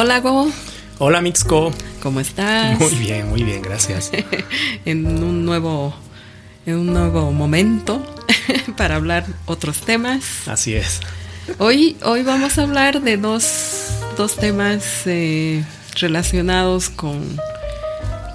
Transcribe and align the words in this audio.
Hola 0.00 0.20
Go, 0.20 0.48
Hola 0.98 1.20
Mitsuko. 1.20 1.72
¿cómo 2.00 2.20
estás? 2.20 2.78
Muy 2.78 2.94
bien, 2.94 3.28
muy 3.30 3.42
bien, 3.42 3.60
gracias. 3.62 4.12
en 4.84 5.04
un 5.04 5.44
nuevo, 5.44 5.92
en 6.66 6.76
un 6.76 6.86
nuevo 6.92 7.32
momento 7.32 8.00
para 8.76 8.94
hablar 8.94 9.26
otros 9.46 9.80
temas. 9.80 10.46
Así 10.46 10.74
es. 10.74 11.00
Hoy, 11.58 11.96
hoy 12.04 12.22
vamos 12.22 12.58
a 12.58 12.62
hablar 12.62 13.02
de 13.02 13.16
dos, 13.16 13.88
dos 14.16 14.36
temas 14.36 14.84
eh, 15.06 15.64
relacionados 15.96 16.90
con, 16.90 17.36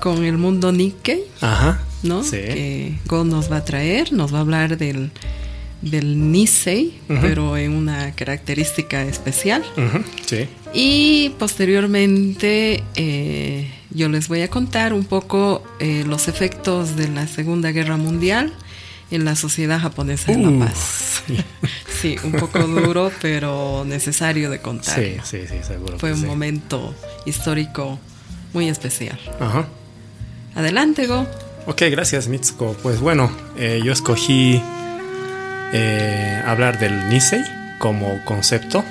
con 0.02 0.26
el 0.26 0.38
mundo 0.38 0.74
Nikkei, 0.74 1.24
Ajá. 1.40 1.80
¿no? 2.02 2.26
Sí. 2.26 2.32
Que 2.32 3.00
Go 3.06 3.24
nos 3.24 3.50
va 3.50 3.60
a 3.60 3.64
traer, 3.64 4.12
nos 4.12 4.34
va 4.34 4.40
a 4.40 4.42
hablar 4.42 4.78
del, 4.78 5.12
del 5.84 6.32
Nisei, 6.32 7.00
pero 7.08 7.58
en 7.58 7.74
una 7.74 8.14
característica 8.16 9.04
especial. 9.04 9.64
Sí. 10.26 10.48
Y 10.74 11.30
posteriormente 11.38 12.84
eh, 12.96 13.70
yo 13.92 14.10
les 14.10 14.28
voy 14.28 14.42
a 14.42 14.50
contar 14.50 14.94
un 14.94 15.06
poco 15.06 15.64
eh, 15.80 16.04
los 16.08 16.28
efectos 16.28 16.96
de 16.96 17.10
la 17.10 17.28
Segunda 17.28 17.72
Guerra 17.72 17.98
Mundial 17.98 18.54
en 19.12 19.26
la 19.26 19.36
sociedad 19.36 19.80
japonesa 19.80 20.32
de 20.32 20.38
Uh. 20.38 20.60
La 20.60 20.66
Paz. 20.66 21.24
Sí, 22.02 22.18
un 22.26 22.34
poco 22.34 22.60
duro, 22.60 23.14
pero 23.22 23.86
necesario 23.86 24.50
de 24.50 24.60
contar. 24.60 25.00
Sí, 25.00 25.16
sí, 25.24 25.48
sí, 25.48 25.56
seguro. 25.66 25.98
Fue 26.00 26.12
un 26.12 26.20
sí. 26.20 26.26
momento 26.26 26.94
histórico 27.26 27.98
muy 28.52 28.68
especial. 28.68 29.18
Ajá. 29.40 29.70
Adelante, 30.54 31.08
Go. 31.08 31.26
Ok, 31.66 31.84
gracias 31.92 32.28
Mitsuko. 32.28 32.76
Pues 32.84 33.00
bueno, 33.00 33.32
eh, 33.58 33.82
yo 33.86 33.94
escogí 33.94 34.62
eh, 35.74 36.42
hablar 36.46 36.80
del 36.80 37.10
Nisei 37.10 37.44
como 37.80 38.24
concepto. 38.24 38.84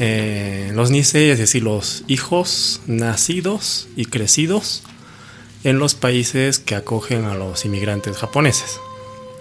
Eh, 0.00 0.72
los 0.74 0.90
Nisei, 0.90 1.30
es 1.30 1.38
decir, 1.38 1.62
los 1.62 2.04
hijos 2.08 2.80
nacidos 2.86 3.86
y 3.96 4.06
crecidos 4.06 4.82
en 5.62 5.78
los 5.78 5.94
países 5.94 6.58
que 6.58 6.74
acogen 6.74 7.26
a 7.26 7.34
los 7.34 7.64
inmigrantes 7.64 8.16
japoneses. 8.16 8.80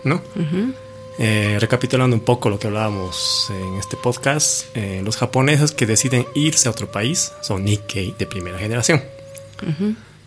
¿No? 0.04 0.22
Eh, 1.18 1.58
recapitulando 1.60 2.16
un 2.16 2.24
poco 2.24 2.50
lo 2.50 2.60
que 2.60 2.68
hablábamos 2.68 3.48
en 3.50 3.76
este 3.76 3.98
podcast, 3.98 4.66
eh, 4.74 5.02
los 5.04 5.18
japoneses 5.18 5.72
que 5.72 5.86
deciden 5.86 6.26
irse 6.34 6.70
a 6.70 6.72
otro 6.72 6.90
país 6.92 7.34
son 7.42 7.66
Nikkei 7.66 8.16
de 8.18 8.26
primera 8.26 8.58
generación. 8.58 9.04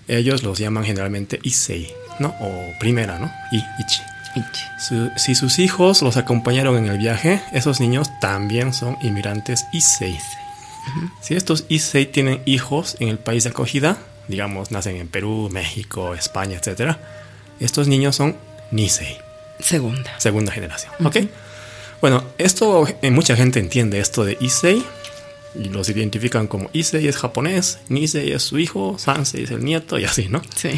Ellos 0.08 0.42
los 0.42 0.58
llaman 0.58 0.84
generalmente 0.84 1.38
Issei, 1.42 1.94
¿no? 2.18 2.34
O 2.40 2.78
primera, 2.78 3.18
¿no? 3.18 3.32
I, 3.52 3.56
Ichi. 3.80 4.11
Su- 4.78 5.11
si 5.16 5.34
sus 5.34 5.58
hijos 5.58 6.02
los 6.02 6.16
acompañaron 6.16 6.77
en 6.78 6.86
el 6.91 6.98
viaje, 6.98 7.42
esos 7.52 7.80
niños 7.80 8.11
también 8.20 8.72
son 8.72 8.97
inmigrantes 9.02 9.66
Issei. 9.72 10.19
Si 11.20 11.34
estos 11.34 11.64
Issei 11.69 12.06
tienen 12.06 12.42
hijos 12.44 12.97
en 12.98 13.08
el 13.08 13.19
país 13.19 13.44
de 13.44 13.50
acogida, 13.50 13.98
digamos, 14.28 14.70
nacen 14.70 14.97
en 14.97 15.08
Perú, 15.08 15.48
México, 15.52 16.14
España, 16.14 16.58
etc., 16.62 16.97
estos 17.61 17.86
niños 17.89 18.16
son 18.16 18.36
Nisei 18.70 19.19
Segunda. 19.61 20.19
segunda 20.19 20.50
generación. 20.52 20.92
¿Ok? 21.05 21.19
Bueno, 22.00 22.24
esto, 22.39 22.86
eh, 23.00 23.11
mucha 23.12 23.36
gente 23.36 23.61
entiende 23.61 24.00
esto 24.00 24.24
de 24.24 24.36
Issei 24.41 24.83
y 25.55 25.69
los 25.69 25.89
identifican 25.89 26.48
como 26.48 26.69
Issei 26.72 27.06
es 27.06 27.17
japonés, 27.17 27.78
Nisei 27.89 28.33
es 28.33 28.42
su 28.42 28.58
hijo, 28.58 28.96
Sansei 28.98 29.44
es 29.44 29.50
el 29.52 29.64
nieto 29.64 29.98
y 29.98 30.05
así, 30.05 30.28
¿no? 30.28 30.42
Sí. 30.56 30.70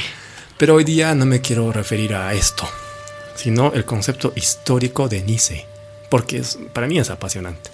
Pero 0.59 0.75
hoy 0.75 0.85
día 0.85 1.15
no 1.15 1.25
me 1.25 1.41
quiero 1.41 1.73
referir 1.73 2.15
a 2.15 2.35
esto, 2.35 2.69
sino 3.35 3.73
el 3.73 3.85
concepto 3.85 4.33
histórico 4.37 5.09
de 5.09 5.23
Nisei, 5.23 5.65
porque 6.09 6.39
es, 6.39 6.59
para 6.73 6.87
mí 6.87 6.99
es 6.99 7.11
apasionante. 7.11 7.71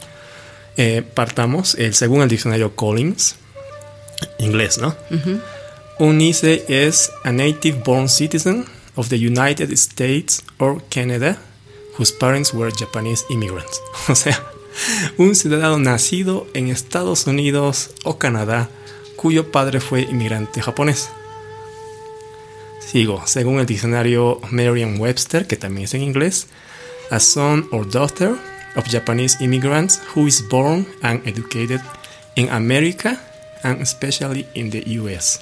Eh, 0.77 1.03
partamos, 1.14 1.75
el, 1.75 1.94
según 1.94 2.22
el 2.22 2.28
diccionario 2.28 2.75
Collins, 2.75 3.36
inglés, 4.38 4.78
¿no? 4.78 4.94
Un 5.98 6.19
Nisei 6.19 6.64
es 6.69 7.10
a 7.25 7.32
native 7.32 7.82
born 7.84 8.09
citizen 8.09 8.65
of 8.97 9.09
the 9.09 9.16
United 9.16 9.71
States 9.72 10.43
or 10.59 10.82
Canada 10.88 11.38
whose 11.98 12.12
parents 12.12 12.54
were 12.54 12.72
Japanese 12.72 13.25
immigrants. 13.31 13.81
O 14.09 14.15
sea, 14.15 14.42
un 15.19 15.34
ciudadano 15.34 15.78
nacido 15.78 16.47
en 16.54 16.69
Estados 16.69 17.27
Unidos 17.27 17.91
o 18.04 18.19
Canadá 18.19 18.69
cuyo 19.16 19.50
padre 19.50 19.81
fue 19.81 20.03
inmigrante 20.03 20.62
japonés. 20.62 21.10
Sigo, 22.91 23.23
según 23.27 23.61
el 23.61 23.67
diccionario 23.67 24.41
Merriam-Webster, 24.51 25.47
que 25.47 25.56
también 25.56 25.84
es 25.84 25.95
en 25.95 26.03
inglés, 26.03 26.49
a 27.11 27.21
son 27.21 27.69
or 27.71 27.89
daughter 27.89 28.34
of 28.77 28.84
Japanese 28.91 29.37
immigrants 29.41 30.01
who 30.15 30.27
is 30.27 30.43
born 30.49 30.87
and 31.03 31.21
educated 31.27 31.81
in 32.37 32.49
America 32.51 33.21
and 33.62 33.81
especially 33.81 34.47
in 34.55 34.71
the 34.71 34.83
US. 35.01 35.41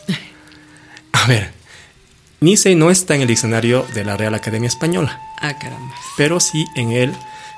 A 1.12 1.26
ver, 1.26 1.50
Nisei 2.40 2.74
no 2.74 2.90
está 2.90 3.14
en 3.14 3.22
el 3.22 3.28
diccionario 3.28 3.86
de 3.94 4.04
la 4.04 4.16
Real 4.16 4.34
Academia 4.34 4.68
Española, 4.68 5.18
Ah, 5.40 5.56
caramba. 5.58 5.94
pero 6.16 6.40
sí 6.40 6.66
en 6.76 6.92
el 6.92 7.14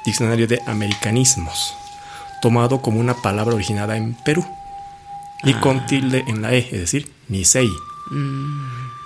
diccionario 0.07 0.47
de 0.47 0.61
americanismos, 0.67 1.75
tomado 2.43 2.81
como 2.81 3.01
una 3.01 3.15
palabra 3.15 3.55
originada 3.55 3.97
en 3.97 4.15
Perú 4.25 4.47
y 5.43 5.53
con 5.55 5.85
tilde 5.87 6.25
en 6.29 6.43
la 6.43 6.53
E, 6.55 6.59
es 6.59 6.81
decir, 6.81 7.11
Nisei, 7.29 7.71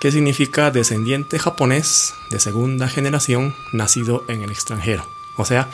que 0.05 0.11
significa 0.11 0.69
descendiente 0.69 1.39
japonés 1.39 2.13
de 2.29 2.39
segunda 2.39 2.87
generación 2.87 3.55
nacido 3.73 4.23
en 4.27 4.43
el 4.43 4.51
extranjero, 4.51 5.03
o 5.35 5.45
sea, 5.45 5.67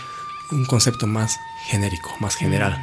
un 0.51 0.63
concepto 0.63 1.05
más 1.05 1.37
genérico, 1.65 2.15
más 2.21 2.37
general. 2.37 2.81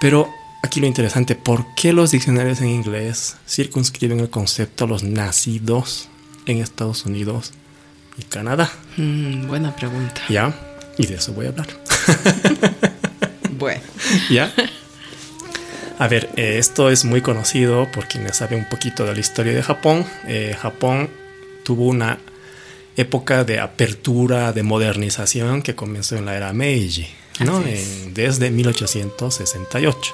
Pero 0.00 0.30
aquí 0.62 0.80
lo 0.80 0.86
interesante, 0.86 1.34
¿por 1.34 1.74
qué 1.74 1.92
los 1.92 2.12
diccionarios 2.12 2.62
en 2.62 2.68
inglés 2.68 3.36
circunscriben 3.46 4.20
el 4.20 4.30
concepto 4.30 4.86
a 4.86 4.88
los 4.88 5.02
nacidos 5.02 6.08
en 6.46 6.62
Estados 6.62 7.04
Unidos 7.04 7.52
y 8.16 8.22
Canadá? 8.22 8.72
Mm, 8.96 9.48
buena 9.48 9.76
pregunta. 9.76 10.22
¿Ya? 10.30 10.54
Y 10.96 11.04
de 11.04 11.16
eso 11.16 11.34
voy 11.34 11.44
a 11.44 11.48
hablar. 11.50 11.68
Bueno. 13.58 13.82
¿Ya? 14.30 14.50
A 16.02 16.08
ver, 16.08 16.30
eh, 16.36 16.58
esto 16.58 16.90
es 16.90 17.04
muy 17.04 17.20
conocido 17.20 17.88
por 17.92 18.08
quienes 18.08 18.36
saben 18.38 18.58
un 18.60 18.68
poquito 18.68 19.04
de 19.04 19.14
la 19.14 19.20
historia 19.20 19.52
de 19.54 19.62
Japón. 19.62 20.04
Eh, 20.26 20.56
Japón 20.60 21.08
tuvo 21.64 21.86
una 21.86 22.18
época 22.96 23.44
de 23.44 23.60
apertura, 23.60 24.52
de 24.52 24.62
modernización 24.64 25.62
que 25.62 25.74
comenzó 25.76 26.16
en 26.16 26.26
la 26.26 26.36
era 26.36 26.52
Meiji, 26.52 27.06
¿no? 27.40 27.62
En- 27.64 28.14
desde 28.14 28.50
1868. 28.50 30.12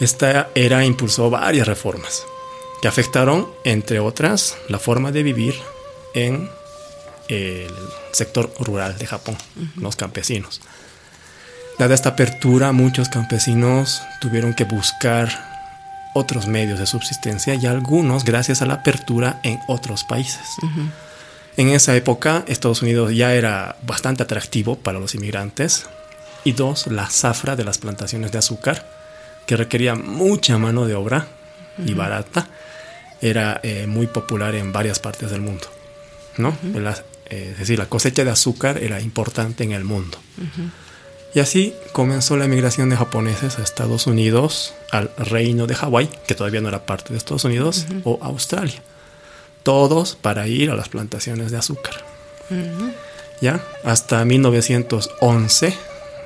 Esta 0.00 0.50
era 0.54 0.84
impulsó 0.84 1.30
varias 1.30 1.66
reformas 1.66 2.24
que 2.82 2.88
afectaron, 2.88 3.48
entre 3.64 4.00
otras, 4.00 4.56
la 4.68 4.78
forma 4.78 5.12
de 5.12 5.22
vivir 5.22 5.54
en 6.14 6.50
el 7.28 7.72
sector 8.12 8.52
rural 8.60 8.98
de 8.98 9.06
Japón, 9.06 9.36
los 9.76 9.96
campesinos. 9.96 10.60
Dada 11.82 11.96
esta 11.96 12.10
apertura, 12.10 12.70
muchos 12.70 13.08
campesinos 13.08 14.02
tuvieron 14.20 14.54
que 14.54 14.62
buscar 14.62 15.28
otros 16.14 16.46
medios 16.46 16.78
de 16.78 16.86
subsistencia 16.86 17.56
y 17.56 17.66
algunos 17.66 18.24
gracias 18.24 18.62
a 18.62 18.66
la 18.66 18.74
apertura 18.74 19.40
en 19.42 19.58
otros 19.66 20.04
países. 20.04 20.42
En 21.56 21.70
esa 21.70 21.96
época, 21.96 22.44
Estados 22.46 22.82
Unidos 22.82 23.12
ya 23.16 23.34
era 23.34 23.74
bastante 23.84 24.22
atractivo 24.22 24.76
para 24.76 25.00
los 25.00 25.16
inmigrantes. 25.16 25.86
Y 26.44 26.52
dos, 26.52 26.86
la 26.86 27.10
zafra 27.10 27.56
de 27.56 27.64
las 27.64 27.78
plantaciones 27.78 28.30
de 28.30 28.38
azúcar, 28.38 28.88
que 29.44 29.56
requería 29.56 29.96
mucha 29.96 30.58
mano 30.58 30.86
de 30.86 30.94
obra 30.94 31.26
y 31.84 31.94
barata, 31.94 32.46
era 33.20 33.58
eh, 33.64 33.88
muy 33.88 34.06
popular 34.06 34.54
en 34.54 34.70
varias 34.72 35.00
partes 35.00 35.32
del 35.32 35.40
mundo. 35.40 35.66
¿no? 36.38 36.56
La- 36.74 36.94
eh, 37.28 37.48
es 37.54 37.58
decir, 37.58 37.76
la 37.76 37.86
cosecha 37.86 38.22
de 38.22 38.30
azúcar 38.30 38.78
era 38.78 39.00
importante 39.00 39.64
en 39.64 39.72
el 39.72 39.82
mundo. 39.82 40.16
Y 41.34 41.40
así 41.40 41.74
comenzó 41.92 42.36
la 42.36 42.44
emigración 42.44 42.90
de 42.90 42.96
japoneses 42.96 43.58
a 43.58 43.62
Estados 43.62 44.06
Unidos, 44.06 44.74
al 44.90 45.10
reino 45.16 45.66
de 45.66 45.74
Hawái, 45.74 46.10
que 46.26 46.34
todavía 46.34 46.60
no 46.60 46.68
era 46.68 46.84
parte 46.84 47.12
de 47.12 47.18
Estados 47.18 47.44
Unidos, 47.44 47.86
o 48.04 48.18
Australia. 48.20 48.82
Todos 49.62 50.14
para 50.14 50.46
ir 50.46 50.70
a 50.70 50.74
las 50.74 50.88
plantaciones 50.88 51.50
de 51.50 51.56
azúcar. 51.56 51.94
Ya, 53.40 53.64
hasta 53.82 54.24
1911, 54.24 55.74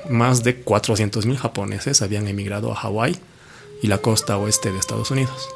más 0.09 0.43
de 0.43 0.65
400.000 0.65 1.37
japoneses 1.37 2.03
habían 2.03 2.27
emigrado 2.27 2.73
a 2.73 2.77
Hawái 2.77 3.17
y 3.83 3.87
la 3.87 3.99
costa 3.99 4.37
oeste 4.39 4.73
de 4.73 4.79
Estados 4.79 5.11
Unidos. 5.11 5.49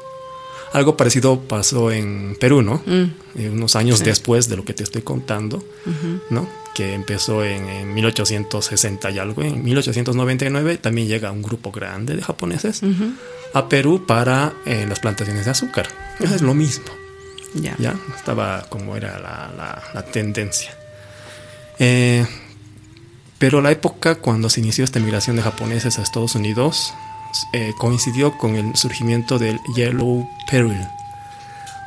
Algo 0.73 0.95
parecido 0.95 1.39
pasó 1.41 1.91
en 1.91 2.37
Perú, 2.39 2.61
¿no? 2.61 2.81
Eh, 3.35 3.49
unos 3.51 3.75
años 3.75 3.99
Sí. 3.99 4.05
después 4.05 4.47
de 4.47 4.55
lo 4.57 4.63
que 4.65 4.73
te 4.73 4.83
estoy 4.83 5.01
contando, 5.01 5.63
¿no? 6.29 6.47
Que 6.73 6.93
empezó 6.93 7.43
en, 7.43 7.67
en 7.67 7.93
1860 7.93 9.09
y 9.11 9.19
algo. 9.19 9.41
En 9.41 9.63
1899 9.63 10.77
también 10.77 11.07
llega 11.07 11.31
un 11.31 11.41
grupo 11.41 11.71
grande 11.71 12.15
de 12.15 12.21
japoneses 12.21 12.81
a 13.53 13.67
Perú 13.67 14.05
para 14.07 14.53
eh, 14.65 14.85
las 14.87 14.99
plantaciones 15.01 15.43
de 15.45 15.51
azúcar. 15.51 15.87
Eso 16.19 16.35
es 16.35 16.41
lo 16.41 16.53
mismo. 16.53 16.85
Ya. 17.53 17.75
Ya 17.77 17.95
estaba 18.15 18.65
como 18.69 18.95
era 18.95 19.19
la, 19.19 19.51
la- 19.57 19.83
la 19.93 20.05
tendencia. 20.05 20.73
Eh, 21.79 22.25
pero 23.39 23.59
la 23.61 23.71
época 23.71 24.15
cuando 24.15 24.49
se 24.49 24.61
inició 24.61 24.83
esta 24.85 24.99
migración 24.99 25.35
de 25.35 25.41
japoneses 25.41 25.97
a 25.99 26.03
Estados 26.03 26.35
Unidos 26.35 26.93
eh, 27.53 27.73
coincidió 27.77 28.37
con 28.37 28.55
el 28.55 28.75
surgimiento 28.75 29.39
del 29.39 29.61
Yellow 29.75 30.27
Peril, 30.49 30.87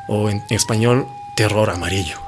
o 0.09 0.31
en, 0.31 0.43
español, 0.51 1.07
terror 1.37 1.71
amarillo, 1.71 2.19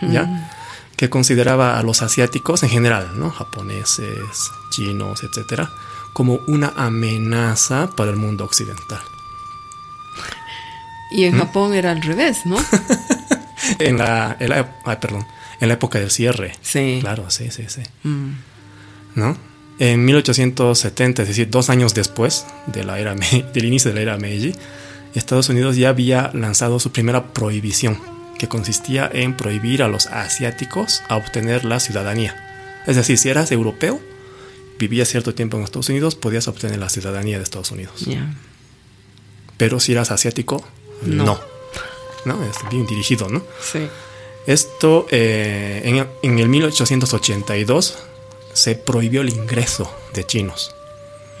¿ya? 0.00 0.48
Que 0.96 1.10
consideraba 1.10 1.78
a 1.78 1.82
los 1.82 2.02
asiáticos 2.02 2.62
en 2.62 2.68
general, 2.68 3.18
¿no? 3.18 3.30
Japoneses, 3.30 4.50
chinos, 4.70 5.22
etcétera, 5.22 5.70
como 6.12 6.40
una 6.46 6.72
amenaza 6.76 7.90
para 7.96 8.10
el 8.10 8.16
mundo 8.16 8.44
occidental. 8.44 9.00
Y 11.10 11.24
en 11.24 11.36
¿Mm? 11.36 11.38
Japón 11.38 11.74
era 11.74 11.90
al 11.90 12.02
revés, 12.02 12.44
¿no? 12.44 12.56
en, 13.78 13.98
la, 13.98 14.36
perdón, 15.00 15.26
en 15.60 15.68
la 15.68 15.74
época 15.74 15.98
del 15.98 16.10
cierre. 16.10 16.56
Sí. 16.62 16.98
Claro, 17.00 17.30
sí, 17.30 17.50
sí, 17.50 17.64
sí. 17.68 17.82
Mm. 18.02 18.32
¿No? 19.14 19.36
En 19.78 20.04
1870, 20.04 21.22
es 21.22 21.28
decir, 21.28 21.50
dos 21.50 21.68
años 21.68 21.94
después 21.94 22.46
de 22.66 22.84
la 22.84 22.98
era, 22.98 23.14
del 23.54 23.64
inicio 23.64 23.90
de 23.90 23.96
la 23.96 24.02
era 24.02 24.18
Meiji, 24.18 24.54
Estados 25.14 25.48
Unidos 25.48 25.76
ya 25.76 25.90
había 25.90 26.30
lanzado 26.34 26.80
su 26.80 26.92
primera 26.92 27.32
prohibición, 27.32 27.98
que 28.38 28.48
consistía 28.48 29.08
en 29.12 29.36
prohibir 29.36 29.82
a 29.82 29.88
los 29.88 30.06
asiáticos 30.06 31.02
a 31.08 31.16
obtener 31.16 31.64
la 31.64 31.80
ciudadanía. 31.80 32.82
Es 32.86 32.96
decir, 32.96 33.16
si 33.16 33.28
eras 33.28 33.52
europeo, 33.52 34.00
vivías 34.78 35.08
cierto 35.08 35.34
tiempo 35.34 35.56
en 35.56 35.64
Estados 35.64 35.88
Unidos, 35.88 36.16
podías 36.16 36.48
obtener 36.48 36.78
la 36.78 36.88
ciudadanía 36.88 37.38
de 37.38 37.44
Estados 37.44 37.70
Unidos. 37.70 38.06
Pero 39.56 39.78
si 39.78 39.92
eras 39.92 40.10
asiático, 40.10 40.66
no. 41.02 41.40
no. 42.24 42.44
Es 42.44 42.56
bien 42.70 42.86
dirigido, 42.86 43.28
¿no? 43.28 43.44
Sí. 43.60 43.86
Esto 44.46 45.06
eh, 45.10 45.82
en, 45.84 46.06
en 46.22 46.38
el 46.38 46.48
1882 46.48 47.96
se 48.54 48.74
prohibió 48.74 49.20
el 49.20 49.28
ingreso 49.28 49.94
de 50.14 50.24
chinos. 50.24 50.74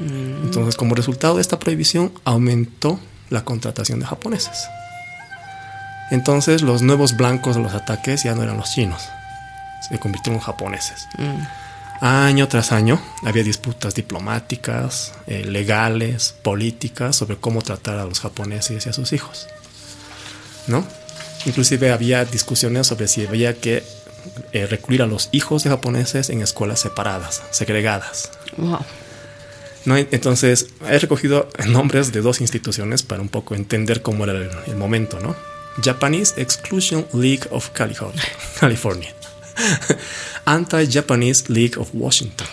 Entonces, 0.00 0.76
como 0.76 0.94
resultado 0.94 1.36
de 1.36 1.40
esta 1.40 1.58
prohibición, 1.58 2.12
aumentó 2.24 2.98
la 3.30 3.44
contratación 3.44 4.00
de 4.00 4.06
japoneses. 4.06 4.68
Entonces, 6.10 6.62
los 6.62 6.82
nuevos 6.82 7.16
blancos 7.16 7.56
de 7.56 7.62
los 7.62 7.74
ataques 7.74 8.24
ya 8.24 8.34
no 8.34 8.42
eran 8.42 8.56
los 8.56 8.72
chinos, 8.72 9.08
se 9.88 9.98
convirtieron 9.98 10.40
en 10.40 10.44
japoneses. 10.44 11.06
Año 12.00 12.48
tras 12.48 12.72
año 12.72 13.00
había 13.24 13.44
disputas 13.44 13.94
diplomáticas, 13.94 15.12
eh, 15.26 15.44
legales, 15.44 16.34
políticas 16.42 17.16
sobre 17.16 17.36
cómo 17.36 17.62
tratar 17.62 17.98
a 17.98 18.04
los 18.04 18.20
japoneses 18.20 18.84
y 18.84 18.88
a 18.88 18.92
sus 18.92 19.12
hijos. 19.12 19.46
¿No? 20.66 20.84
Inclusive 21.46 21.92
había 21.92 22.24
discusiones 22.24 22.86
sobre 22.86 23.06
si 23.06 23.26
había 23.26 23.54
que 23.54 23.84
eh, 24.52 24.66
recluir 24.66 25.02
a 25.02 25.06
los 25.06 25.28
hijos 25.32 25.64
de 25.64 25.70
japoneses 25.70 26.30
en 26.30 26.40
escuelas 26.40 26.80
separadas, 26.80 27.42
segregadas. 27.50 28.30
¿No? 28.56 29.96
Entonces, 29.96 30.68
he 30.88 30.98
recogido 30.98 31.48
nombres 31.66 32.12
de 32.12 32.22
dos 32.22 32.40
instituciones 32.40 33.02
para 33.02 33.20
un 33.20 33.28
poco 33.28 33.54
entender 33.54 34.02
cómo 34.02 34.24
era 34.24 34.32
el, 34.66 34.76
momento, 34.76 35.20
¿no? 35.20 35.36
Japanese 35.82 36.40
Exclusion 36.40 37.06
League 37.12 37.42
of 37.50 37.70
California. 37.70 38.22
Anti-Japanese 40.44 41.44
League 41.48 41.76
of 41.76 41.90
Washington. 41.92 42.46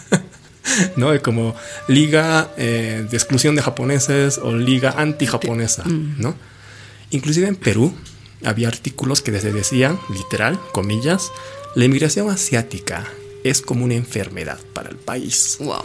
¿No? 0.96 1.20
Como 1.22 1.54
Liga 1.88 2.50
eh, 2.56 3.06
de 3.08 3.16
Exclusión 3.16 3.56
de 3.56 3.62
Japoneses 3.62 4.38
o 4.38 4.52
Liga 4.52 4.94
Anti-Japonesa, 4.96 5.84
mm. 5.84 6.14
¿no? 6.18 6.34
Inclusive 7.10 7.48
en 7.48 7.56
Perú 7.56 7.94
había 8.44 8.68
artículos 8.68 9.22
que 9.22 9.30
desde 9.30 9.52
decían, 9.52 9.98
literal, 10.08 10.60
comillas, 10.72 11.30
la 11.74 11.84
inmigración 11.84 12.30
asiática 12.30 13.04
es 13.44 13.62
como 13.62 13.84
una 13.84 13.94
enfermedad 13.94 14.58
para 14.72 14.90
el 14.90 14.96
país. 14.96 15.56
Wow. 15.60 15.82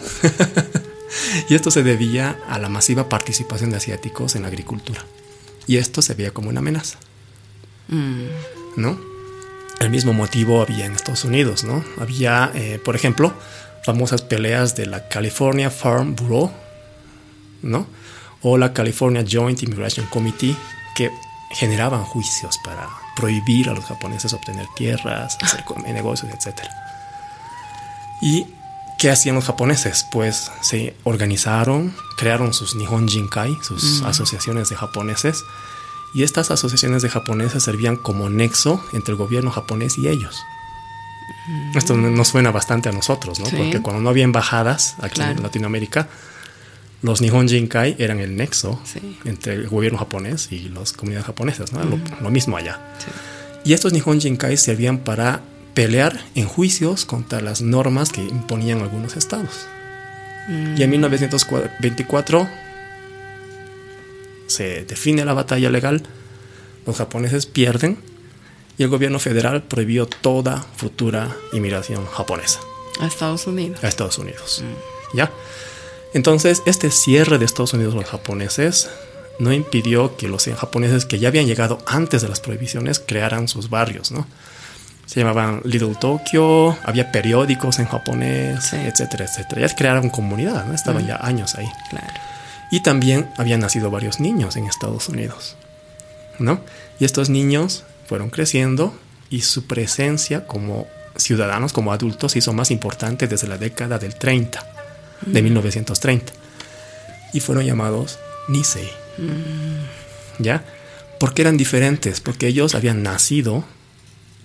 y 1.49 1.55
esto 1.55 1.71
se 1.71 1.83
debía 1.83 2.39
a 2.47 2.59
la 2.59 2.69
masiva 2.69 3.09
participación 3.09 3.71
de 3.71 3.77
asiáticos 3.77 4.35
en 4.35 4.43
la 4.43 4.49
agricultura. 4.49 5.05
Y 5.65 5.77
esto 5.77 6.01
se 6.01 6.13
veía 6.13 6.31
como 6.31 6.49
una 6.49 6.59
amenaza. 6.59 6.97
Mm. 7.87 8.25
¿No? 8.75 8.99
El 9.79 9.89
mismo 9.89 10.13
motivo 10.13 10.61
había 10.61 10.85
en 10.85 10.93
Estados 10.93 11.23
Unidos, 11.23 11.63
¿no? 11.63 11.83
Había, 11.99 12.51
eh, 12.55 12.79
por 12.83 12.95
ejemplo, 12.95 13.33
famosas 13.83 14.21
peleas 14.21 14.75
de 14.75 14.87
la 14.87 15.07
California 15.07 15.69
Farm 15.69 16.15
Bureau, 16.15 16.51
¿no? 17.61 17.87
O 18.41 18.57
la 18.57 18.73
California 18.73 19.23
Joint 19.29 19.61
Immigration 19.63 20.05
Committee, 20.07 20.55
que 20.95 21.11
generaban 21.49 22.03
juicios 22.03 22.57
para 22.63 22.87
prohibir 23.15 23.69
a 23.69 23.73
los 23.73 23.85
japoneses 23.85 24.33
obtener 24.33 24.67
tierras, 24.75 25.37
hacer 25.41 25.63
negocios, 25.93 26.31
etc. 26.31 26.61
¿Y 28.21 28.47
qué 28.97 29.09
hacían 29.09 29.35
los 29.35 29.45
japoneses? 29.45 30.05
Pues 30.11 30.51
se 30.61 30.95
organizaron, 31.03 31.95
crearon 32.17 32.53
sus 32.53 32.75
Nihon 32.75 33.07
Jinkai, 33.07 33.57
sus 33.61 34.01
asociaciones 34.03 34.69
de 34.69 34.75
japoneses, 34.75 35.43
y 36.13 36.23
estas 36.23 36.51
asociaciones 36.51 37.01
de 37.01 37.09
japoneses 37.09 37.63
servían 37.63 37.95
como 37.97 38.29
nexo 38.29 38.83
entre 38.93 39.11
el 39.11 39.17
gobierno 39.17 39.51
japonés 39.51 39.97
y 39.97 40.07
ellos. 40.07 40.43
Esto 41.75 41.95
nos 41.95 42.27
suena 42.27 42.51
bastante 42.51 42.89
a 42.89 42.91
nosotros, 42.91 43.39
¿no? 43.39 43.45
Porque 43.45 43.81
cuando 43.81 44.01
no 44.01 44.09
había 44.09 44.23
embajadas 44.23 44.95
aquí 45.01 45.21
en 45.21 45.43
Latinoamérica, 45.43 46.07
los 47.01 47.21
Nihon 47.21 47.47
Jinkai 47.47 47.95
eran 47.99 48.19
el 48.19 48.35
nexo 48.35 48.81
entre 49.23 49.53
el 49.53 49.67
gobierno 49.67 49.99
japonés 49.99 50.51
y 50.51 50.69
las 50.69 50.93
comunidades 50.93 51.27
japonesas, 51.27 51.71
¿no? 51.71 51.81
lo, 51.83 52.29
mismo 52.29 52.57
allá. 52.57 52.79
Y 53.63 53.73
estos 53.73 53.93
Nihon 53.93 54.19
Jinkai 54.19 54.57
servían 54.57 54.99
para 54.99 55.41
pelear 55.73 56.19
en 56.33 56.47
juicios 56.47 57.05
contra 57.05 57.39
las 57.39 57.61
normas 57.61 58.11
que 58.11 58.21
imponían 58.21 58.81
algunos 58.81 59.15
estados. 59.15 59.67
Y 60.49 60.81
en 60.81 60.89
1924 60.89 62.43
mm. 62.43 62.47
se 64.47 64.85
define 64.85 65.25
la 65.25 65.33
batalla 65.33 65.69
legal, 65.69 66.03
los 66.85 66.97
japoneses 66.97 67.45
pierden 67.45 67.97
y 68.77 68.83
el 68.83 68.89
gobierno 68.89 69.19
federal 69.19 69.63
prohibió 69.63 70.07
toda 70.07 70.65
futura 70.75 71.35
inmigración 71.51 72.05
japonesa. 72.05 72.59
A 72.99 73.07
Estados 73.07 73.45
Unidos. 73.45 73.83
A 73.83 73.87
Estados 73.87 74.17
Unidos. 74.17 74.63
Mm. 74.63 75.17
¿Ya? 75.17 75.31
Entonces, 76.13 76.63
este 76.65 76.91
cierre 76.91 77.37
de 77.37 77.45
Estados 77.45 77.73
Unidos 77.73 77.93
a 77.93 77.97
los 77.97 78.09
japoneses 78.09 78.89
no 79.39 79.53
impidió 79.53 80.17
que 80.17 80.27
los 80.27 80.45
japoneses 80.45 81.05
que 81.05 81.19
ya 81.19 81.27
habían 81.27 81.45
llegado 81.45 81.79
antes 81.85 82.21
de 82.21 82.29
las 82.29 82.39
prohibiciones 82.39 82.99
crearan 82.99 83.47
sus 83.47 83.69
barrios, 83.69 84.11
¿no? 84.11 84.27
Se 85.05 85.21
llamaban 85.21 85.61
Little 85.63 85.95
Tokyo, 85.95 86.77
había 86.83 87.11
periódicos 87.11 87.79
en 87.79 87.85
japonés, 87.85 88.73
etcétera, 88.73 89.25
etcétera. 89.25 89.67
Ya 89.67 89.75
crearon 89.75 90.09
comunidad, 90.09 90.65
¿no? 90.65 90.73
Estaban 90.73 91.07
ya 91.07 91.17
años 91.17 91.55
ahí. 91.55 91.67
Claro. 91.89 92.13
Y 92.71 92.81
también 92.81 93.29
habían 93.37 93.61
nacido 93.61 93.89
varios 93.89 94.19
niños 94.19 94.57
en 94.57 94.65
Estados 94.65 95.07
Unidos, 95.07 95.55
¿no? 96.39 96.59
Y 96.99 97.05
estos 97.05 97.29
niños 97.29 97.85
fueron 98.05 98.29
creciendo 98.29 98.93
y 99.29 99.41
su 99.41 99.65
presencia 99.65 100.45
como 100.45 100.87
ciudadanos, 101.15 101.71
como 101.71 101.93
adultos, 101.93 102.35
hizo 102.35 102.51
más 102.51 102.69
importante 102.69 103.27
desde 103.27 103.47
la 103.47 103.57
década 103.57 103.99
del 103.99 104.15
30 104.15 104.76
de 105.25 105.41
1930. 105.41 106.33
Y 107.33 107.39
fueron 107.39 107.65
llamados 107.65 108.19
Nisei. 108.47 108.89
Mm. 109.17 110.43
¿Ya? 110.43 110.63
Porque 111.19 111.41
eran 111.41 111.57
diferentes, 111.57 112.21
porque 112.21 112.47
ellos 112.47 112.75
habían 112.75 113.03
nacido 113.03 113.65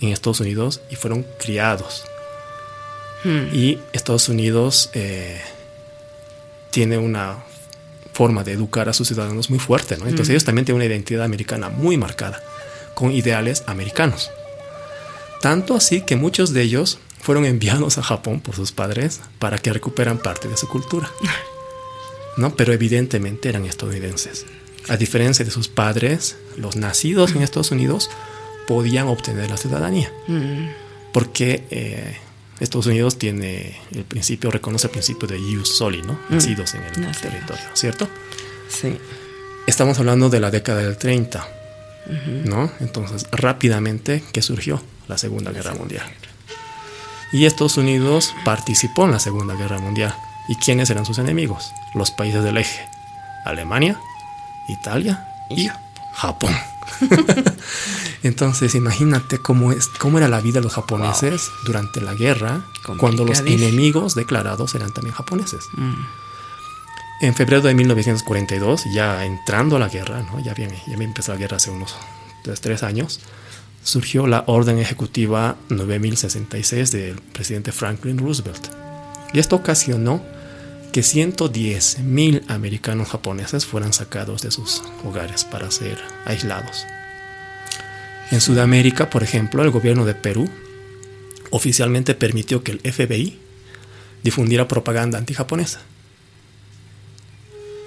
en 0.01 0.09
Estados 0.09 0.41
Unidos 0.41 0.81
y 0.91 0.97
fueron 0.97 1.27
criados. 1.39 2.05
Hmm. 3.25 3.55
Y 3.55 3.79
Estados 3.93 4.29
Unidos 4.29 4.91
eh, 4.95 5.41
tiene 6.71 6.99
una 6.99 7.39
forma 8.13 8.45
de 8.45 8.53
educar 8.53 8.89
a 8.89 8.93
sus 8.93 9.09
ciudadanos 9.09 9.49
muy 9.49 9.59
fuerte, 9.59 9.97
¿no? 9.97 10.05
Entonces 10.05 10.29
hmm. 10.29 10.33
ellos 10.33 10.45
también 10.45 10.65
tienen 10.65 10.77
una 10.77 10.87
identidad 10.87 11.25
americana 11.25 11.69
muy 11.69 11.97
marcada, 11.97 12.43
con 12.95 13.13
ideales 13.13 13.63
americanos. 13.67 14.31
Tanto 15.41 15.75
así 15.75 16.03
que 16.03 16.17
muchos 16.17 16.53
de 16.53 16.63
ellos 16.63 16.99
fueron 17.23 17.47
enviados 17.47 17.99
a 17.99 18.03
Japón 18.03 18.41
por 18.41 18.57
sus 18.57 18.73
padres 18.73 19.21
para 19.39 19.57
que 19.59 19.73
recuperan 19.73 20.19
parte 20.19 20.49
de 20.49 20.57
su 20.57 20.69
cultura. 20.69 21.11
¿No? 22.37 22.55
Pero 22.57 22.73
evidentemente 22.73 23.49
eran 23.49 23.65
estadounidenses. 23.65 24.45
A 24.89 24.97
diferencia 24.97 25.45
de 25.45 25.51
sus 25.51 25.69
padres, 25.69 26.37
los 26.57 26.77
nacidos 26.77 27.33
en 27.33 27.43
Estados 27.43 27.71
Unidos 27.71 28.11
podían 28.67 29.07
obtener 29.07 29.49
la 29.49 29.57
ciudadanía. 29.57 30.13
Mm. 30.27 30.71
Porque 31.13 31.65
eh, 31.71 32.17
Estados 32.59 32.87
Unidos 32.87 33.19
tiene 33.19 33.77
el 33.93 34.05
principio, 34.05 34.51
reconoce 34.51 34.89
el 34.89 34.91
principio 34.91 35.29
de 35.29 35.39
ius 35.39 35.77
soli, 35.77 36.03
¿no? 36.03 36.15
Mm. 36.29 36.35
Nacidos 36.35 36.75
en 36.75 36.83
el 36.83 37.17
territorio, 37.17 37.65
¿cierto? 37.75 38.09
Sí. 38.69 38.97
Estamos 39.69 39.99
hablando 40.01 40.29
de 40.29 40.41
la 40.41 40.51
década 40.51 40.83
del 40.83 40.97
30, 40.97 41.47
¿no? 42.47 42.73
Entonces, 42.81 43.27
rápidamente, 43.31 44.25
¿qué 44.33 44.43
surgió? 44.43 44.83
La 45.07 45.19
Segunda 45.19 45.53
Guerra 45.53 45.75
Mundial. 45.75 46.07
Y 47.33 47.47
Estados 47.47 47.79
Unidos 47.79 48.35
participó 48.45 49.07
en 49.07 49.13
la 49.13 49.19
Segunda 49.19 49.55
Guerra 49.55 49.79
Mundial. 49.79 50.15
¿Y 50.49 50.57
quiénes 50.57 50.91
eran 50.91 51.07
sus 51.07 51.19
enemigos? 51.19 51.73
Los 51.95 52.11
países 52.11 52.45
del 52.45 52.59
eje. 52.59 52.87
Alemania, 53.45 53.99
Italia 54.69 55.27
y 55.49 55.71
Japón. 56.13 56.55
Entonces, 58.23 58.75
imagínate 58.75 59.39
cómo, 59.39 59.73
es, 59.73 59.89
cómo 59.89 60.19
era 60.19 60.29
la 60.29 60.41
vida 60.41 60.61
de 60.61 60.65
los 60.65 60.75
japoneses 60.75 61.51
durante 61.65 62.01
la 62.01 62.15
guerra, 62.15 62.65
cuando 62.99 63.25
los 63.25 63.41
enemigos 63.41 64.15
declarados 64.15 64.75
eran 64.75 64.93
también 64.93 65.15
japoneses. 65.15 65.65
Mm. 65.73 65.95
En 67.23 67.35
febrero 67.35 67.63
de 67.63 67.75
1942, 67.75 68.85
ya 68.93 69.25
entrando 69.25 69.77
a 69.77 69.79
la 69.79 69.89
guerra, 69.89 70.23
¿no? 70.23 70.41
ya, 70.41 70.55
bien, 70.55 70.71
ya 70.87 70.95
empezó 70.95 71.33
la 71.33 71.39
guerra 71.39 71.57
hace 71.57 71.71
unos 71.71 71.97
tres 72.61 72.83
años, 72.83 73.21
surgió 73.83 74.27
la 74.27 74.45
Orden 74.47 74.79
Ejecutiva 74.79 75.57
9066 75.69 76.93
del 76.93 77.21
presidente 77.21 77.73
Franklin 77.73 78.19
Roosevelt. 78.19 78.69
Y 79.33 79.39
esto 79.39 79.57
ocasionó 79.57 80.23
que 80.93 81.03
110 81.03 82.01
mil 82.01 82.45
americanos 82.49 83.09
japoneses 83.09 83.65
fueran 83.65 83.93
sacados 83.93 84.43
de 84.43 84.51
sus 84.51 84.83
hogares 85.05 85.45
para 85.45 85.71
ser 85.71 85.99
aislados. 86.27 86.85
En 88.31 88.41
Sudamérica, 88.41 89.11
por 89.11 89.23
ejemplo, 89.23 89.63
el 89.63 89.71
gobierno 89.71 90.05
de 90.05 90.15
Perú 90.15 90.49
oficialmente 91.51 92.15
permitió 92.15 92.63
que 92.63 92.73
el 92.73 92.81
FBI 92.81 93.39
difundiera 94.23 94.69
propaganda 94.69 95.19
antijaponesa 95.19 95.81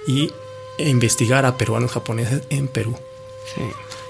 y 0.07 0.31
investigara 0.77 1.49
a 1.49 1.57
peruanos 1.57 1.91
japoneses 1.91 2.43
en 2.49 2.67
Perú. 2.67 2.95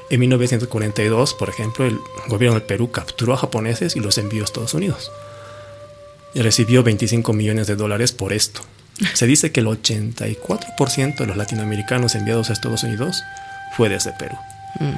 En 0.10 0.20
1942, 0.20 1.34
por 1.34 1.50
ejemplo, 1.50 1.86
el 1.86 2.00
gobierno 2.28 2.60
del 2.60 2.68
Perú 2.68 2.92
capturó 2.92 3.34
a 3.34 3.38
japoneses 3.38 3.96
y 3.96 4.00
los 4.00 4.18
envió 4.18 4.42
a 4.42 4.46
Estados 4.46 4.74
Unidos. 4.74 5.12
Y 6.34 6.42
recibió 6.42 6.84
25 6.84 7.34
millones 7.34 7.68
de 7.68 7.76
dólares 7.76 8.12
por 8.12 8.34
esto. 8.34 8.62
Se 9.14 9.26
dice 9.26 9.52
que 9.52 9.62
el 9.62 9.68
84% 9.68 11.18
de 11.18 11.26
los 11.26 11.38
latinoamericanos 11.38 12.16
enviados 12.16 12.50
a 12.50 12.54
Estados 12.54 12.84
Unidos 12.84 13.24
fue 13.76 13.90
desde 13.90 14.14
Perú. 14.14 14.38
Mm. 14.80 14.94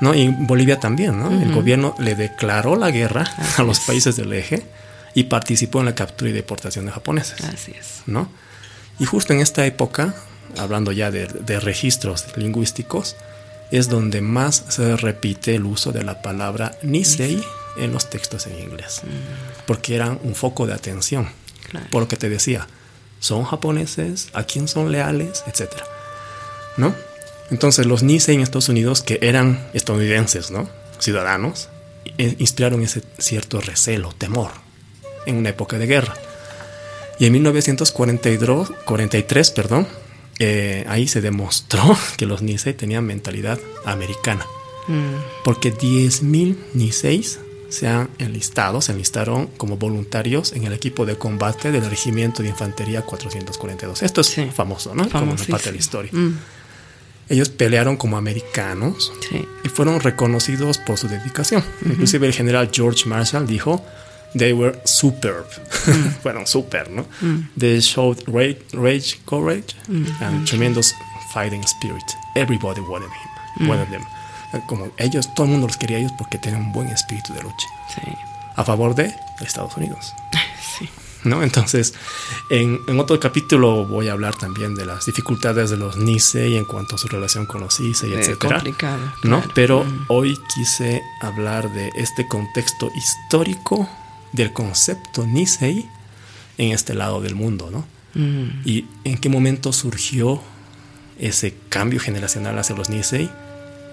¿No? 0.00 0.14
Y 0.14 0.28
Bolivia 0.28 0.78
también, 0.78 1.18
¿no? 1.18 1.30
El 1.42 1.52
gobierno 1.52 1.96
le 1.98 2.14
declaró 2.14 2.76
la 2.76 2.92
guerra 2.92 3.24
a 3.56 3.62
los 3.64 3.80
países 3.80 4.14
del 4.14 4.32
eje 4.32 4.64
y 5.12 5.24
participó 5.24 5.80
en 5.80 5.86
la 5.86 5.96
captura 5.96 6.30
y 6.30 6.34
deportación 6.34 6.86
de 6.86 6.92
japoneses. 6.92 7.40
Así 7.40 7.72
es. 7.72 8.02
¿No? 8.06 8.28
Y 9.00 9.04
justo 9.04 9.32
en 9.32 9.40
esta 9.40 9.66
época, 9.66 10.14
hablando 10.56 10.92
ya 10.92 11.10
de, 11.10 11.26
registros 11.60 12.36
lingüísticos, 12.36 13.16
es 13.70 13.88
donde 13.88 14.20
más 14.20 14.64
se 14.68 14.96
repite 14.96 15.54
el 15.54 15.64
uso 15.64 15.92
de 15.92 16.04
la 16.04 16.20
palabra 16.22 16.76
Nisei 16.82 17.42
en 17.76 17.92
los 17.92 18.10
textos 18.10 18.46
en 18.46 18.58
inglés, 18.58 19.02
mm. 19.04 19.66
porque 19.66 19.94
eran 19.94 20.18
un 20.22 20.34
foco 20.34 20.66
de 20.66 20.74
atención. 20.74 21.28
Por 21.90 22.02
lo 22.02 22.08
que 22.08 22.16
te 22.16 22.30
decía, 22.30 22.66
son 23.20 23.44
japoneses, 23.44 24.30
a 24.32 24.44
quién 24.44 24.68
son 24.68 24.90
leales, 24.90 25.44
etcétera, 25.46 25.84
¿no? 26.78 26.94
Entonces 27.50 27.84
los 27.86 28.02
Nisei 28.02 28.36
en 28.36 28.40
Estados 28.40 28.70
Unidos, 28.70 29.02
que 29.02 29.18
eran 29.20 29.68
estadounidenses, 29.74 30.50
¿no? 30.50 30.70
Ciudadanos, 30.98 31.68
eh, 32.16 32.36
inspiraron 32.38 32.82
ese 32.82 33.02
cierto 33.18 33.60
recelo, 33.60 34.14
temor, 34.16 34.50
en 35.26 35.36
una 35.36 35.50
época 35.50 35.76
de 35.78 35.86
guerra. 35.86 36.14
Y 37.18 37.26
en 37.26 37.32
1943, 37.32 39.50
perdón, 39.50 39.86
eh, 40.38 40.84
ahí 40.88 41.08
se 41.08 41.20
demostró 41.20 41.96
que 42.16 42.26
los 42.26 42.42
Nisei 42.42 42.74
tenían 42.74 43.04
mentalidad 43.04 43.58
americana. 43.84 44.46
Mm. 44.86 45.42
Porque 45.44 45.74
10.000 45.74 46.56
Niseis 46.74 47.40
se 47.68 47.86
han 47.86 48.08
enlistado, 48.18 48.80
se 48.80 48.92
enlistaron 48.92 49.48
como 49.58 49.76
voluntarios 49.76 50.52
en 50.52 50.64
el 50.64 50.72
equipo 50.72 51.04
de 51.04 51.16
combate 51.16 51.70
del 51.70 51.88
Regimiento 51.88 52.42
de 52.42 52.48
Infantería 52.48 53.02
442. 53.02 54.02
Esto 54.02 54.22
es 54.22 54.36
famoso, 54.54 54.94
¿no? 54.94 55.08
Como 55.08 55.36
parte 55.36 55.66
de 55.66 55.72
la 55.72 55.78
historia. 55.78 56.10
Mm. 56.12 56.38
Ellos 57.28 57.50
pelearon 57.50 57.98
como 57.98 58.16
americanos 58.16 59.12
y 59.62 59.68
fueron 59.68 60.00
reconocidos 60.00 60.78
por 60.78 60.96
su 60.96 61.08
dedicación. 61.08 61.62
Inclusive 61.84 62.26
el 62.26 62.32
general 62.32 62.70
George 62.72 63.06
Marshall 63.06 63.46
dijo, 63.46 63.84
they 64.36 64.52
were 64.52 64.78
superb. 64.84 65.46
Mm. 65.86 66.20
Fueron 66.22 66.46
super, 66.46 66.90
¿no? 66.90 67.06
Mm. 67.20 67.48
They 67.56 67.80
showed 67.80 68.22
rage, 68.28 69.18
courage 69.26 69.74
and 70.20 70.46
tremendous 70.46 70.92
fighting 71.32 71.62
spirit. 71.64 72.16
Everybody 72.36 72.80
wanted 72.80 73.10
him, 73.10 73.68
wanted 73.68 73.90
them 73.90 74.04
como 74.66 74.90
ellos, 74.96 75.32
todo 75.34 75.46
el 75.46 75.52
mundo 75.52 75.66
los 75.66 75.76
quería 75.76 75.98
ellos 75.98 76.12
porque 76.16 76.38
tenían 76.38 76.62
un 76.62 76.72
buen 76.72 76.88
espíritu 76.88 77.32
de 77.34 77.42
lucha. 77.42 77.68
Sí. 77.94 78.12
A 78.56 78.64
favor 78.64 78.94
de 78.94 79.14
Estados 79.40 79.76
Unidos. 79.76 80.14
Sí. 80.78 80.88
¿No? 81.24 81.42
Entonces, 81.42 81.94
en, 82.50 82.78
otro 83.00 83.18
capítulo 83.18 83.84
voy 83.84 84.06
a 84.08 84.12
hablar 84.12 84.36
también 84.36 84.76
de 84.76 84.86
las 84.86 85.06
dificultades 85.06 85.70
de 85.70 85.76
los 85.76 85.96
Nisei 85.96 86.56
en 86.56 86.64
cuanto 86.64 86.94
a 86.94 86.98
su 86.98 87.08
relación 87.08 87.46
con 87.46 87.62
los 87.62 87.80
Issei, 87.80 88.12
etc. 88.12 88.38
complicado. 88.38 89.00
¿no? 89.24 89.42
Pero 89.54 89.82
mm. 89.82 90.04
hoy 90.08 90.38
quise 90.54 91.02
hablar 91.20 91.72
de 91.72 91.90
este 91.96 92.28
contexto 92.28 92.92
histórico 92.94 93.88
del 94.32 94.52
concepto 94.52 95.26
Nisei 95.26 95.86
en 96.58 96.72
este 96.72 96.94
lado 96.94 97.20
del 97.20 97.34
mundo, 97.34 97.70
¿no? 97.70 97.86
Mm. 98.14 98.62
Y 98.64 98.86
en 99.04 99.18
qué 99.18 99.28
momento 99.28 99.72
surgió 99.72 100.42
ese 101.18 101.54
cambio 101.68 102.00
generacional 102.00 102.58
hacia 102.58 102.76
los 102.76 102.90
Nisei 102.90 103.30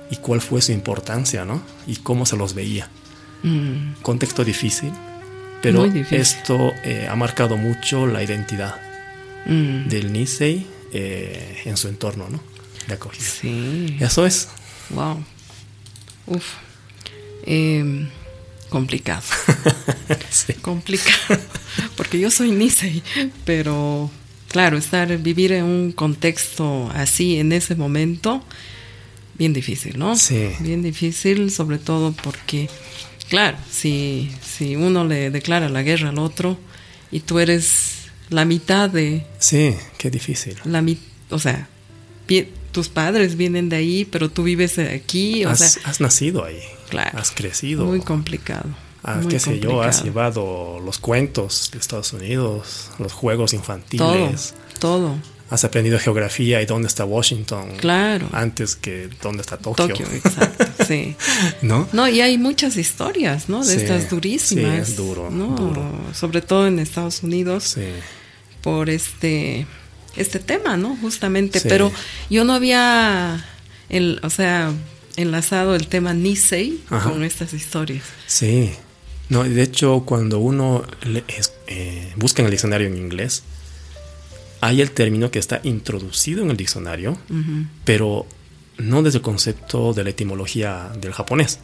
y 0.10 0.18
cuál 0.18 0.42
fue 0.42 0.62
su 0.62 0.72
importancia, 0.72 1.46
¿no? 1.46 1.62
Y 1.88 1.98
cómo 1.98 2.26
se 2.26 2.38
los 2.38 2.54
veía. 2.54 2.90
Mm. 3.44 4.02
Contexto 4.02 4.44
difícil, 4.44 4.92
pero 5.62 5.86
esto 6.12 6.74
eh, 6.84 7.08
ha 7.10 7.16
marcado 7.16 7.58
mucho 7.58 8.08
la 8.08 8.24
identidad 8.24 8.76
mm. 9.46 9.88
del 9.88 10.14
Nisei 10.14 10.66
eh, 10.94 11.62
en 11.66 11.78
su 11.78 11.88
entorno, 11.88 12.30
¿no? 12.30 12.40
De 12.88 12.94
acogida. 12.94 13.26
Sí. 13.26 13.98
Eso 14.00 14.26
es. 14.26 14.50
Wow. 14.90 15.24
Uf. 16.28 16.46
Em, 17.46 18.08
complicado. 18.70 19.24
sí. 20.30 20.54
Complicado. 20.54 21.40
Porque 21.96 22.20
yo 22.20 22.32
soy 22.32 22.52
Nisei, 22.52 23.04
pero 23.46 24.10
claro, 24.50 24.78
estar, 24.78 25.18
vivir 25.18 25.52
en 25.52 25.66
un 25.66 25.92
contexto 25.92 26.90
así 26.94 27.38
en 27.40 27.52
ese 27.52 27.76
momento 27.76 28.44
bien 29.38 29.54
difícil, 29.54 29.98
¿no? 29.98 30.16
Sí. 30.16 30.50
Bien 30.60 30.82
difícil, 30.82 31.52
sobre 31.52 31.78
todo 31.78 32.14
porque, 32.24 32.70
claro, 33.30 33.58
si, 33.70 34.32
si 34.42 34.76
uno 34.76 35.06
le 35.06 35.30
declara 35.30 35.70
la 35.70 35.84
guerra 35.84 36.10
al 36.10 36.20
otro 36.20 36.58
y 37.12 37.20
tú 37.22 37.40
eres 37.40 38.10
la 38.30 38.46
mitad 38.46 38.90
de... 38.90 39.26
Sí, 39.40 39.76
qué 39.98 40.10
difícil. 40.10 40.56
La 40.66 40.84
o 41.30 41.40
sea, 41.40 41.68
tus 42.76 42.90
padres 42.90 43.38
vienen 43.38 43.70
de 43.70 43.78
ahí, 43.78 44.04
pero 44.04 44.30
tú 44.30 44.44
vives 44.44 44.78
aquí. 44.80 45.46
O 45.46 45.50
has, 45.50 45.60
sea, 45.60 45.84
has 45.86 46.02
nacido 46.02 46.44
ahí. 46.44 46.60
Claro. 46.90 47.18
Has 47.18 47.32
crecido. 47.32 47.86
Muy 47.86 48.02
complicado. 48.02 48.70
Ah, 49.02 49.22
qué 49.30 49.40
sé 49.40 49.62
yo, 49.62 49.82
has 49.82 50.04
llevado 50.04 50.82
los 50.84 50.98
cuentos 50.98 51.70
de 51.72 51.80
Estados 51.80 52.12
Unidos, 52.12 52.90
los 53.00 53.14
juegos 53.14 53.54
infantiles. 53.54 54.56
Todo, 54.78 54.98
todo 54.98 55.16
has 55.50 55.64
aprendido 55.64 55.98
geografía 56.00 56.62
y 56.62 56.66
dónde 56.66 56.90
está 56.90 57.06
Washington. 57.06 57.78
Claro. 57.78 58.28
Antes 58.34 58.76
que 58.76 59.10
dónde 59.22 59.42
está 59.42 59.58
Tokio. 59.58 59.88
Tokio, 59.88 60.06
exacto, 60.12 60.66
sí. 60.88 61.16
¿No? 61.62 61.88
No, 61.94 62.10
y 62.10 62.20
hay 62.20 62.38
muchas 62.38 62.76
historias, 62.76 63.48
¿no? 63.48 63.64
De 63.64 63.76
estas 63.76 64.10
durísimas. 64.10 64.88
Sí, 64.88 64.92
es 64.92 64.98
duro, 64.98 65.30
Sobre 66.14 66.42
todo 66.42 66.68
en 66.68 66.80
Estados 66.80 67.24
Unidos. 67.24 67.76
Sí. 67.76 67.86
Por 68.62 68.90
este, 68.90 69.66
este 70.18 70.40
tema, 70.40 70.78
¿no? 70.78 70.96
Justamente. 70.98 71.62
Pero 71.62 71.92
yo 72.30 72.44
no 72.44 72.54
había, 72.54 73.46
el, 73.90 74.20
o 74.24 74.30
sea, 74.30 74.74
enlazado 75.18 75.76
el 75.76 75.88
tema 75.88 76.14
Nisei 76.14 76.82
con 77.04 77.24
estas 77.24 77.54
historias. 77.54 78.04
Sí. 78.28 78.72
No, 79.30 79.44
de 79.44 79.62
hecho, 79.64 80.04
cuando 80.06 80.40
uno 80.40 80.84
eh, 81.68 82.14
busca 82.16 82.42
en 82.42 82.46
el 82.46 82.52
diccionario 82.52 82.88
en 82.88 82.98
inglés, 82.98 83.44
hay 84.62 84.82
el 84.82 84.92
término 84.92 85.32
que 85.32 85.40
está 85.40 85.62
introducido 85.64 86.44
en 86.44 86.52
el 86.52 86.58
diccionario, 86.58 87.18
pero 87.84 88.28
no 88.78 89.04
desde 89.04 89.18
el 89.18 89.24
concepto 89.24 89.94
de 89.94 90.04
la 90.04 90.10
etimología 90.12 90.92
del 91.00 91.14
japonés, 91.14 91.60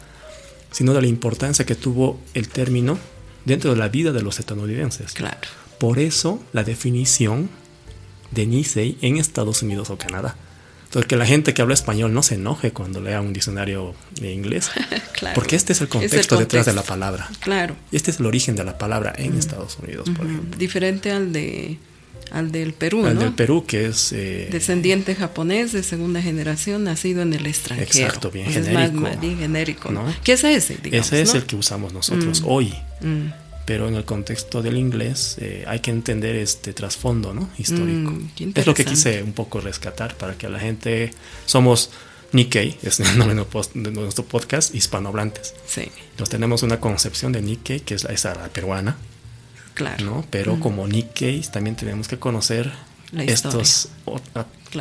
sino 0.70 0.92
de 0.94 1.02
la 1.02 1.06
importancia 1.06 1.64
que 1.64 1.74
tuvo 1.74 2.20
el 2.34 2.48
término 2.48 2.98
dentro 3.44 3.70
de 3.70 3.76
la 3.76 3.88
vida 3.88 4.12
de 4.12 4.22
los 4.22 4.40
estadounidenses. 4.40 5.12
Claro. 5.12 5.38
Por 5.78 5.98
eso 5.98 6.42
la 6.52 6.64
definición 6.64 7.50
de 8.32 8.46
Nisei 8.46 8.98
en 9.00 9.18
Estados 9.18 9.62
Unidos 9.62 9.90
o 9.90 9.96
Canadá. 9.96 10.36
Entonces, 10.84 11.08
que 11.08 11.16
la 11.16 11.24
gente 11.24 11.54
que 11.54 11.62
habla 11.62 11.72
español 11.72 12.12
no 12.12 12.22
se 12.22 12.34
enoje 12.34 12.72
cuando 12.72 13.00
lea 13.00 13.22
un 13.22 13.32
diccionario 13.32 13.94
de 14.20 14.32
inglés. 14.32 14.70
claro. 15.12 15.34
Porque 15.34 15.56
este 15.56 15.72
es 15.72 15.80
el, 15.80 15.88
contexto 15.88 16.36
detrás 16.36 16.66
de 16.66 16.74
la 16.74 16.82
palabra. 16.82 17.30
Claro. 17.40 17.76
Este 17.92 18.10
es 18.10 18.20
el 18.20 18.26
origen 18.26 18.56
de 18.56 18.64
la 18.64 18.76
palabra 18.76 19.14
en 19.16 19.38
Estados 19.38 19.78
Unidos, 19.78 20.10
por 20.10 20.26
ejemplo. 20.26 20.58
Diferente 20.58 21.10
al 21.10 21.32
de 21.32 21.78
al 22.30 22.50
del 22.50 22.72
Perú, 22.72 23.06
al 23.06 23.14
¿no? 23.14 23.20
del 23.20 23.32
Perú, 23.32 23.64
que 23.66 23.86
es... 23.86 24.12
Eh, 24.12 24.48
Descendiente 24.50 25.14
japonés 25.14 25.72
de 25.72 25.82
segunda 25.82 26.22
generación, 26.22 26.84
nacido 26.84 27.22
en 27.22 27.32
el 27.34 27.46
extranjero. 27.46 28.06
Exacto, 28.06 28.30
bien 28.30 28.50
genérico. 28.50 29.06
Es 29.06 29.20
bien 29.20 29.38
genérico, 29.38 29.90
¿no? 29.90 30.04
¿Qué 30.24 30.32
es 30.32 30.44
ese, 30.44 30.78
Ese 30.82 31.22
es 31.22 31.34
el 31.34 31.44
que 31.44 31.56
usamos 31.56 31.92
nosotros 31.92 32.42
mm. 32.42 32.44
hoy. 32.46 32.74
Mm. 33.00 33.41
Pero 33.64 33.88
en 33.88 33.94
el 33.94 34.04
contexto 34.04 34.60
del 34.60 34.76
inglés 34.76 35.36
eh, 35.40 35.64
hay 35.68 35.80
que 35.80 35.90
entender 35.90 36.34
este 36.36 36.72
trasfondo, 36.72 37.32
¿no? 37.32 37.48
Histórico. 37.58 38.10
Mm, 38.10 38.52
es 38.54 38.66
lo 38.66 38.74
que 38.74 38.84
quise 38.84 39.22
un 39.22 39.32
poco 39.32 39.60
rescatar 39.60 40.16
para 40.16 40.34
que 40.34 40.48
la 40.48 40.58
gente... 40.58 41.12
Somos... 41.46 41.90
Nikkei 42.32 42.78
es 42.82 42.98
el 42.98 43.18
nombre 43.18 43.36
de 43.74 43.90
nuestro 43.90 44.24
podcast, 44.24 44.74
hispanohablantes. 44.74 45.54
Sí. 45.66 45.82
Entonces 46.12 46.30
tenemos 46.30 46.62
una 46.62 46.80
concepción 46.80 47.30
de 47.30 47.42
Nikkei, 47.42 47.80
que 47.80 47.94
es 47.94 48.04
la, 48.04 48.12
esa 48.12 48.32
peruana, 48.48 48.96
Claro. 49.74 50.04
¿no? 50.04 50.24
Pero 50.30 50.56
mm. 50.56 50.60
como 50.60 50.86
Nikkei 50.86 51.40
también 51.42 51.76
tenemos 51.76 52.08
que 52.08 52.18
conocer 52.18 52.72
estos 53.16 53.88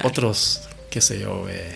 otros, 0.04 0.62
qué 0.90 1.02
sé 1.02 1.20
yo, 1.20 1.48
eh, 1.50 1.76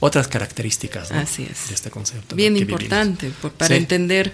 otras 0.00 0.28
características 0.28 1.12
Así 1.12 1.46
es. 1.50 1.68
de 1.68 1.74
este 1.74 1.90
concepto. 1.90 2.36
Bien 2.36 2.56
importante 2.56 3.30
para 3.58 3.76
entender 3.76 4.32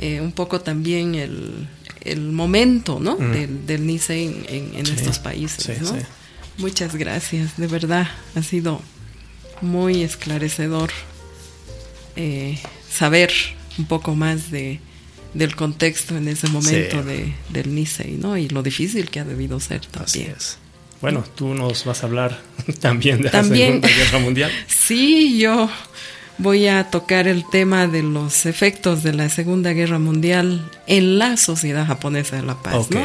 eh, 0.00 0.20
un 0.20 0.32
poco 0.32 0.60
también 0.60 1.14
el, 1.14 1.68
el 2.02 2.20
momento 2.32 2.98
¿no? 3.00 3.16
del, 3.16 3.66
del, 3.66 3.86
NICE 3.86 4.24
en, 4.48 4.86
estos 4.86 5.18
países. 5.18 5.80
¿no? 5.82 5.96
Muchas 6.58 6.94
gracias, 6.94 7.56
de 7.56 7.66
verdad, 7.66 8.08
ha 8.34 8.42
sido 8.42 8.80
muy 9.60 10.02
esclarecedor 10.02 10.90
eh, 12.16 12.58
saber 12.90 13.32
un 13.78 13.86
poco 13.86 14.14
más 14.14 14.50
de, 14.50 14.80
del 15.32 15.56
contexto 15.56 16.16
en 16.16 16.28
ese 16.28 16.48
momento 16.48 17.02
de, 17.02 17.34
del 17.50 17.74
NICE 17.74 18.16
¿no? 18.18 18.36
y 18.36 18.48
lo 18.48 18.62
difícil 18.62 19.10
que 19.10 19.20
ha 19.20 19.24
debido 19.24 19.58
ser 19.60 19.84
también. 19.86 20.34
Bueno, 21.00 21.24
tú 21.34 21.54
nos 21.54 21.84
vas 21.84 22.02
a 22.02 22.06
hablar 22.06 22.40
también 22.80 23.20
de 23.20 23.30
la 23.30 23.42
Segunda 23.44 23.88
Guerra 23.88 24.18
Mundial. 24.20 24.50
sí, 24.68 25.38
yo 25.38 25.68
voy 26.38 26.66
a 26.66 26.90
tocar 26.90 27.28
el 27.28 27.48
tema 27.48 27.86
de 27.86 28.02
los 28.02 28.46
efectos 28.46 29.02
de 29.02 29.12
la 29.12 29.28
Segunda 29.28 29.72
Guerra 29.72 29.98
Mundial 29.98 30.70
en 30.86 31.18
la 31.18 31.36
sociedad 31.36 31.86
japonesa 31.86 32.36
de 32.36 32.42
la 32.42 32.54
paz. 32.54 32.90
¿no? 32.90 33.04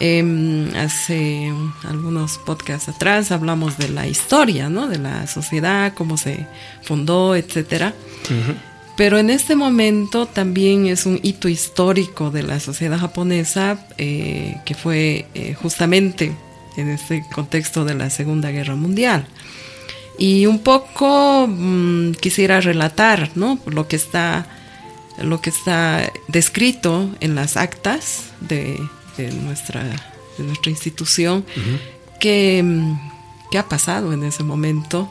Em, 0.00 0.74
hace 0.74 1.52
algunos 1.84 2.38
podcasts 2.38 2.88
atrás 2.88 3.30
hablamos 3.30 3.78
de 3.78 3.88
la 3.88 4.06
historia, 4.06 4.68
¿no? 4.68 4.88
De 4.88 4.98
la 4.98 5.26
sociedad, 5.26 5.94
cómo 5.94 6.16
se 6.16 6.46
fundó, 6.82 7.36
etcétera. 7.36 7.94
Pero 8.96 9.18
en 9.18 9.30
este 9.30 9.56
momento 9.56 10.26
también 10.26 10.86
es 10.86 11.06
un 11.06 11.20
hito 11.22 11.48
histórico 11.48 12.30
de 12.30 12.42
la 12.42 12.60
sociedad 12.60 12.98
japonesa 12.98 13.86
eh, 13.96 14.56
que 14.66 14.74
fue 14.74 15.26
eh, 15.34 15.54
justamente 15.54 16.32
en 16.76 16.90
este 16.90 17.24
contexto 17.32 17.84
de 17.84 17.94
la 17.94 18.10
Segunda 18.10 18.50
Guerra 18.50 18.74
Mundial. 18.74 19.26
Y 20.18 20.46
un 20.46 20.58
poco 20.58 21.46
mm, 21.48 22.12
quisiera 22.12 22.60
relatar 22.60 23.30
¿no? 23.34 23.58
lo, 23.66 23.88
que 23.88 23.96
está, 23.96 24.46
lo 25.18 25.40
que 25.40 25.50
está 25.50 26.12
descrito 26.28 27.10
en 27.20 27.34
las 27.34 27.56
actas 27.56 28.24
de, 28.40 28.78
de 29.16 29.32
nuestra, 29.32 29.82
de 30.36 30.44
nuestra 30.44 30.70
institución, 30.70 31.44
que, 32.18 32.62
que, 33.50 33.58
ha 33.58 33.68
pasado 33.68 34.12
en 34.12 34.24
ese 34.24 34.42
momento 34.42 35.10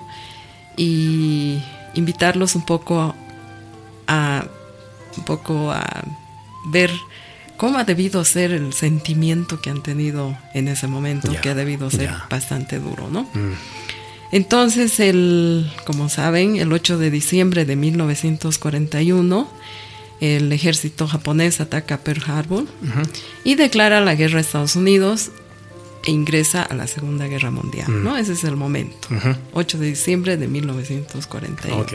y 0.77 1.59
invitarlos 1.95 2.55
un 2.55 2.65
poco 2.65 3.15
a, 4.07 4.45
un 5.17 5.23
poco 5.25 5.71
a 5.71 6.03
ver 6.65 6.91
cómo 7.57 7.77
ha 7.77 7.83
debido 7.83 8.23
ser 8.23 8.51
el 8.51 8.73
sentimiento 8.73 9.59
que 9.61 9.69
han 9.69 9.83
tenido 9.83 10.37
en 10.53 10.69
ese 10.69 10.87
momento, 10.87 11.29
que 11.41 11.49
ha 11.49 11.55
debido 11.55 11.89
ser 11.91 12.09
bastante 12.29 12.79
duro, 12.79 13.09
¿no? 13.09 13.23
Mm. 13.33 13.53
Entonces, 14.31 14.99
el, 14.99 15.71
como 15.85 16.09
saben, 16.09 16.57
el 16.57 16.71
8 16.71 16.97
de 16.97 17.09
diciembre 17.09 17.65
de 17.65 17.75
1941, 17.75 19.49
el 20.21 20.51
ejército 20.51 21.07
japonés 21.07 21.61
ataca 21.61 21.99
Pearl 21.99 22.21
Harbor 22.27 22.65
y 23.43 23.55
declara 23.55 24.01
la 24.01 24.15
guerra 24.15 24.37
a 24.37 24.41
Estados 24.41 24.75
Unidos 24.75 25.31
e 26.05 26.11
ingresa 26.11 26.63
a 26.63 26.75
la 26.75 26.87
Segunda 26.87 27.27
Guerra 27.27 27.51
Mundial, 27.51 28.03
¿no? 28.03 28.17
Ese 28.17 28.33
es 28.33 28.43
el 28.43 28.55
momento. 28.55 29.07
8 29.53 29.77
de 29.79 29.87
diciembre 29.87 30.37
de 30.37 30.47
1941. 30.47 31.85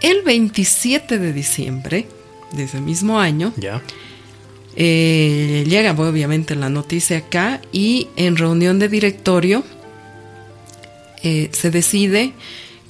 El 0.00 0.22
27 0.22 1.18
de 1.18 1.32
diciembre 1.32 2.06
de 2.52 2.64
ese 2.64 2.80
mismo 2.80 3.18
año, 3.18 3.52
eh, 4.76 5.64
llega 5.66 5.92
obviamente 5.92 6.54
la 6.54 6.68
noticia 6.68 7.18
acá 7.18 7.62
y 7.72 8.08
en 8.16 8.36
reunión 8.36 8.78
de 8.78 8.88
directorio 8.88 9.64
eh, 11.26 11.50
se 11.50 11.72
decide 11.72 12.34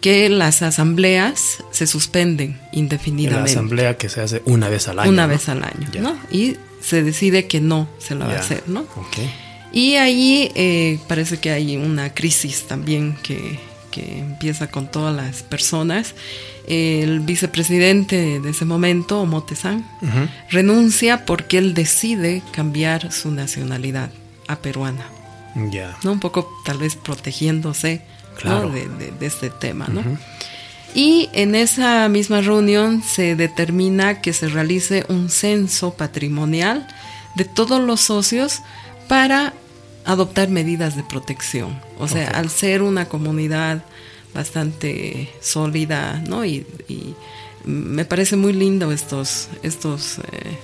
que 0.03 0.29
las 0.29 0.61
asambleas 0.61 1.65
se 1.71 1.87
suspenden 1.87 2.61
indefinidamente. 2.71 3.51
La 3.51 3.61
asamblea 3.61 3.97
que 3.97 4.11
se 4.11 4.21
hace 4.21 4.43
una 4.45 4.69
vez 4.69 4.89
al 4.89 4.99
año. 4.99 5.11
Una 5.11 5.27
vez 5.27 5.49
al 5.49 5.65
año, 5.65 5.89
¿no? 6.01 6.19
Y 6.31 6.57
se 6.83 7.03
decide 7.03 7.47
que 7.47 7.63
no 7.63 7.89
se 7.99 8.15
la 8.15 8.27
va 8.27 8.35
a 8.35 8.41
hacer, 8.41 8.63
¿no? 8.67 8.85
Y 9.73 9.95
ahí 9.95 10.53
eh, 10.55 10.99
parece 11.09 11.39
que 11.39 11.51
hay 11.51 11.79
una 11.79 12.13
crisis 12.13 12.65
también 12.67 13.17
que, 13.23 13.59
empieza 13.97 14.67
con 14.67 14.91
todas 14.91 15.17
las 15.17 15.43
personas. 15.43 16.15
El 16.67 17.21
vicepresidente 17.21 18.39
de 18.41 18.51
ese 18.51 18.67
momento, 18.67 19.23
Omote-san, 19.23 19.89
renuncia 20.51 21.25
porque 21.25 21.57
él 21.57 21.73
decide 21.73 22.43
cambiar 22.53 23.11
su 23.13 23.31
nacionalidad 23.31 24.11
a 24.47 24.57
peruana. 24.57 25.07
Ya. 25.73 25.97
¿no? 26.03 26.13
Un 26.13 26.21
poco 26.21 26.47
tal 26.67 26.77
vez 26.77 26.97
protegiéndose 26.97 28.03
de, 28.43 29.27
este 29.27 29.51
tema. 29.51 29.87
¿no? 29.89 30.03
Y 30.95 31.29
en 31.33 31.55
esa 31.55 32.09
misma 32.09 32.41
reunión 32.41 33.03
se 33.03 33.37
determina 33.37 34.21
que 34.21 34.33
se 34.33 34.49
realice 34.49 35.05
un 35.09 35.29
censo 35.29 35.95
patrimonial 35.95 36.87
de 37.35 37.45
todos 37.45 37.81
los 37.81 38.01
socios 38.01 38.63
para 39.09 39.53
adoptar 40.07 40.49
medidas 40.49 40.97
de 40.97 41.03
protección. 41.03 41.79
O 41.99 42.09
sea, 42.09 42.29
al 42.31 42.49
ser 42.49 42.83
una 42.83 43.07
comunidad 43.07 43.85
bastante 44.33 45.29
sólida, 45.41 46.23
¿no? 46.27 46.45
Y, 46.45 46.67
me 47.65 48.05
parece 48.05 48.37
muy 48.37 48.53
lindo 48.53 48.93
estos, 48.93 49.49
estos 49.65 50.19
eh, 50.19 50.57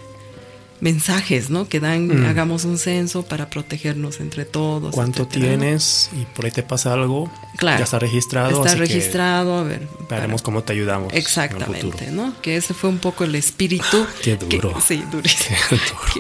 mensajes, 0.83 1.49
¿no? 1.49 1.69
Que 1.69 1.79
dan, 1.79 2.09
mm. 2.09 2.27
hagamos 2.27 2.65
un 2.65 2.77
censo 2.77 3.23
para 3.23 3.49
protegernos 3.49 4.19
entre 4.19 4.45
todos. 4.45 4.93
¿Cuánto 4.93 5.29
tienes? 5.29 6.11
Y 6.13 6.25
por 6.25 6.45
ahí 6.45 6.51
te 6.51 6.65
pasa 6.65 6.93
algo. 6.93 7.31
Claro. 7.57 7.79
Ya 7.79 7.85
está 7.85 8.01
registrado. 8.01 8.67
Está 8.67 8.77
registrado, 8.77 9.59
a 9.59 9.63
ver. 9.63 9.87
Veremos 10.11 10.43
cómo 10.43 10.65
te 10.65 10.73
ayudamos. 10.73 11.13
Exactamente, 11.15 12.11
¿no? 12.11 12.35
Que 12.43 12.57
ese 12.57 12.75
fue 12.75 12.91
un 12.91 12.99
poco 12.99 13.23
el 13.23 13.37
espíritu. 13.37 14.05
Qué 14.23 14.37
duro. 14.37 14.77
sí, 14.85 15.05
durísimo. 15.13 15.57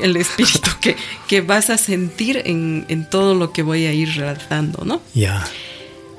El 0.00 0.16
espíritu 0.16 0.70
que, 0.80 0.96
que 1.26 1.40
vas 1.40 1.68
a 1.68 1.76
sentir 1.76 2.40
en, 2.44 2.86
en, 2.88 3.10
todo 3.10 3.34
lo 3.34 3.52
que 3.52 3.64
voy 3.64 3.86
a 3.86 3.92
ir 3.92 4.14
relatando, 4.14 4.84
¿no? 4.84 5.02
Ya. 5.12 5.44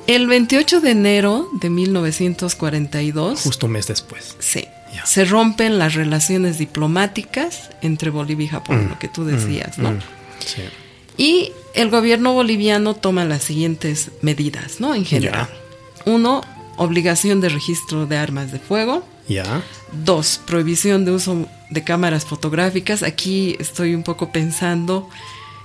El 0.05 0.27
28 0.27 0.81
de 0.81 0.91
enero 0.91 1.47
de 1.61 1.69
1942. 1.69 3.39
Justo 3.39 3.67
un 3.67 3.71
mes 3.71 3.87
después. 3.87 4.35
Sí 4.39 4.67
se 5.05 5.25
rompen 5.25 5.79
las 5.79 5.95
relaciones 5.95 6.57
diplomáticas 6.57 7.69
entre 7.81 8.09
Bolivia 8.09 8.45
y 8.45 8.49
Japón, 8.49 8.85
mm, 8.85 8.89
lo 8.89 8.99
que 8.99 9.07
tú 9.07 9.25
decías, 9.25 9.77
¿no? 9.77 9.91
Mm, 9.91 9.99
y 11.17 11.51
el 11.73 11.89
gobierno 11.89 12.33
boliviano 12.33 12.95
toma 12.95 13.25
las 13.25 13.43
siguientes 13.43 14.11
medidas, 14.21 14.79
¿no? 14.79 14.95
En 14.95 15.05
general. 15.05 15.47
Uno, 16.05 16.43
obligación 16.77 17.41
de 17.41 17.49
registro 17.49 18.05
de 18.05 18.17
armas 18.17 18.51
de 18.51 18.59
fuego. 18.59 19.05
Ya. 19.27 19.61
Dos, 19.91 20.41
prohibición 20.45 21.05
de 21.05 21.11
uso 21.11 21.47
de 21.69 21.83
cámaras 21.83 22.25
fotográficas. 22.25 23.03
Aquí 23.03 23.55
estoy 23.59 23.95
un 23.95 24.03
poco 24.03 24.31
pensando, 24.31 25.09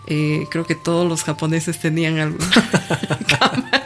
eh, 0.06 0.46
creo 0.50 0.66
que 0.66 0.74
todos 0.74 1.08
los 1.08 1.24
japoneses 1.24 1.78
tenían 1.78 2.18
algunas 2.18 2.50
cámaras. 3.38 3.82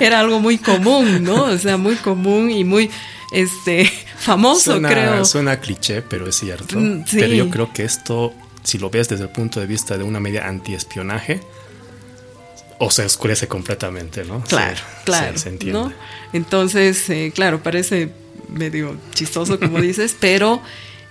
Era 0.00 0.20
algo 0.20 0.40
muy 0.40 0.58
común, 0.58 1.22
¿no? 1.22 1.44
O 1.44 1.58
sea, 1.58 1.76
muy 1.76 1.96
común 1.96 2.50
y 2.50 2.64
muy 2.64 2.90
este, 3.32 3.90
famoso, 4.26 4.80
creo. 4.82 5.24
Suena 5.24 5.58
cliché, 5.58 6.02
pero 6.02 6.26
es 6.26 6.36
cierto. 6.36 6.78
Mm, 6.78 7.04
pero 7.10 7.32
yo 7.32 7.48
creo 7.50 7.72
que 7.72 7.84
esto, 7.84 8.34
si 8.62 8.78
lo 8.78 8.90
ves 8.90 9.08
desde 9.08 9.24
el 9.24 9.30
punto 9.30 9.60
de 9.60 9.66
vista 9.66 9.96
de 9.96 10.04
una 10.04 10.20
media 10.20 10.46
antiespionaje, 10.46 11.40
o 12.78 12.90
se 12.90 13.04
oscurece 13.04 13.48
completamente, 13.48 14.24
¿no? 14.24 14.42
Claro, 14.44 14.80
claro. 15.04 15.38
Se, 15.38 15.48
entiende. 15.48 15.94
Entonces, 16.32 17.08
eh, 17.08 17.32
claro, 17.34 17.62
parece 17.62 18.10
medio 18.48 18.96
chistoso, 19.14 19.58
como 19.58 19.80
dices, 19.90 20.14
pero 20.18 20.60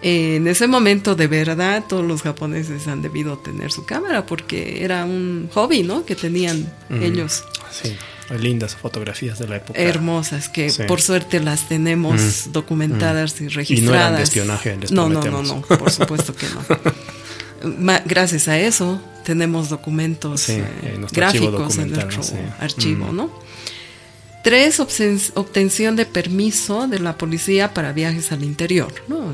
eh, 0.01 0.35
en 0.35 0.47
ese 0.47 0.67
momento, 0.67 1.15
de 1.15 1.27
verdad, 1.27 1.83
todos 1.87 2.05
los 2.05 2.21
japoneses 2.21 2.87
han 2.87 3.01
debido 3.01 3.39
tener 3.39 3.71
su 3.71 3.85
cámara 3.85 4.25
porque 4.25 4.83
era 4.83 5.05
un 5.05 5.49
hobby, 5.53 5.81
¿no? 5.81 6.05
Que 6.05 6.15
tenían 6.15 6.71
ellos. 6.89 7.43
Sí. 7.71 7.95
Lindas 8.29 8.75
fotografías 8.75 9.37
de 9.37 9.47
la 9.47 9.57
época. 9.57 9.79
Hermosas, 9.79 10.49
que 10.49 10.71
por 10.87 11.01
suerte 11.01 11.39
las 11.39 11.67
tenemos 11.67 12.51
documentadas 12.51 13.39
y 13.41 13.47
registradas. 13.49 13.79
Y 13.79 13.81
no 13.81 13.93
eran 13.93 14.15
de 14.15 14.23
espionaje, 14.23 14.77
no, 14.91 15.09
no, 15.09 15.23
no, 15.23 15.43
no, 15.43 15.61
por 15.61 15.91
supuesto 15.91 16.35
que 16.35 16.47
no. 16.49 18.01
Gracias 18.05 18.47
a 18.47 18.59
eso 18.59 19.01
tenemos 19.23 19.69
documentos 19.69 20.49
eh, 20.49 20.63
gráficos 21.11 21.77
en 21.77 21.91
nuestro 21.91 22.37
archivo, 22.59 23.11
¿no? 23.11 23.29
Tres, 24.43 24.79
obtención 24.79 25.95
de 25.95 26.05
permiso 26.05 26.87
de 26.87 26.99
la 26.99 27.17
policía 27.17 27.73
para 27.73 27.91
viajes 27.93 28.31
al 28.31 28.43
interior, 28.43 28.93
¿no? 29.07 29.33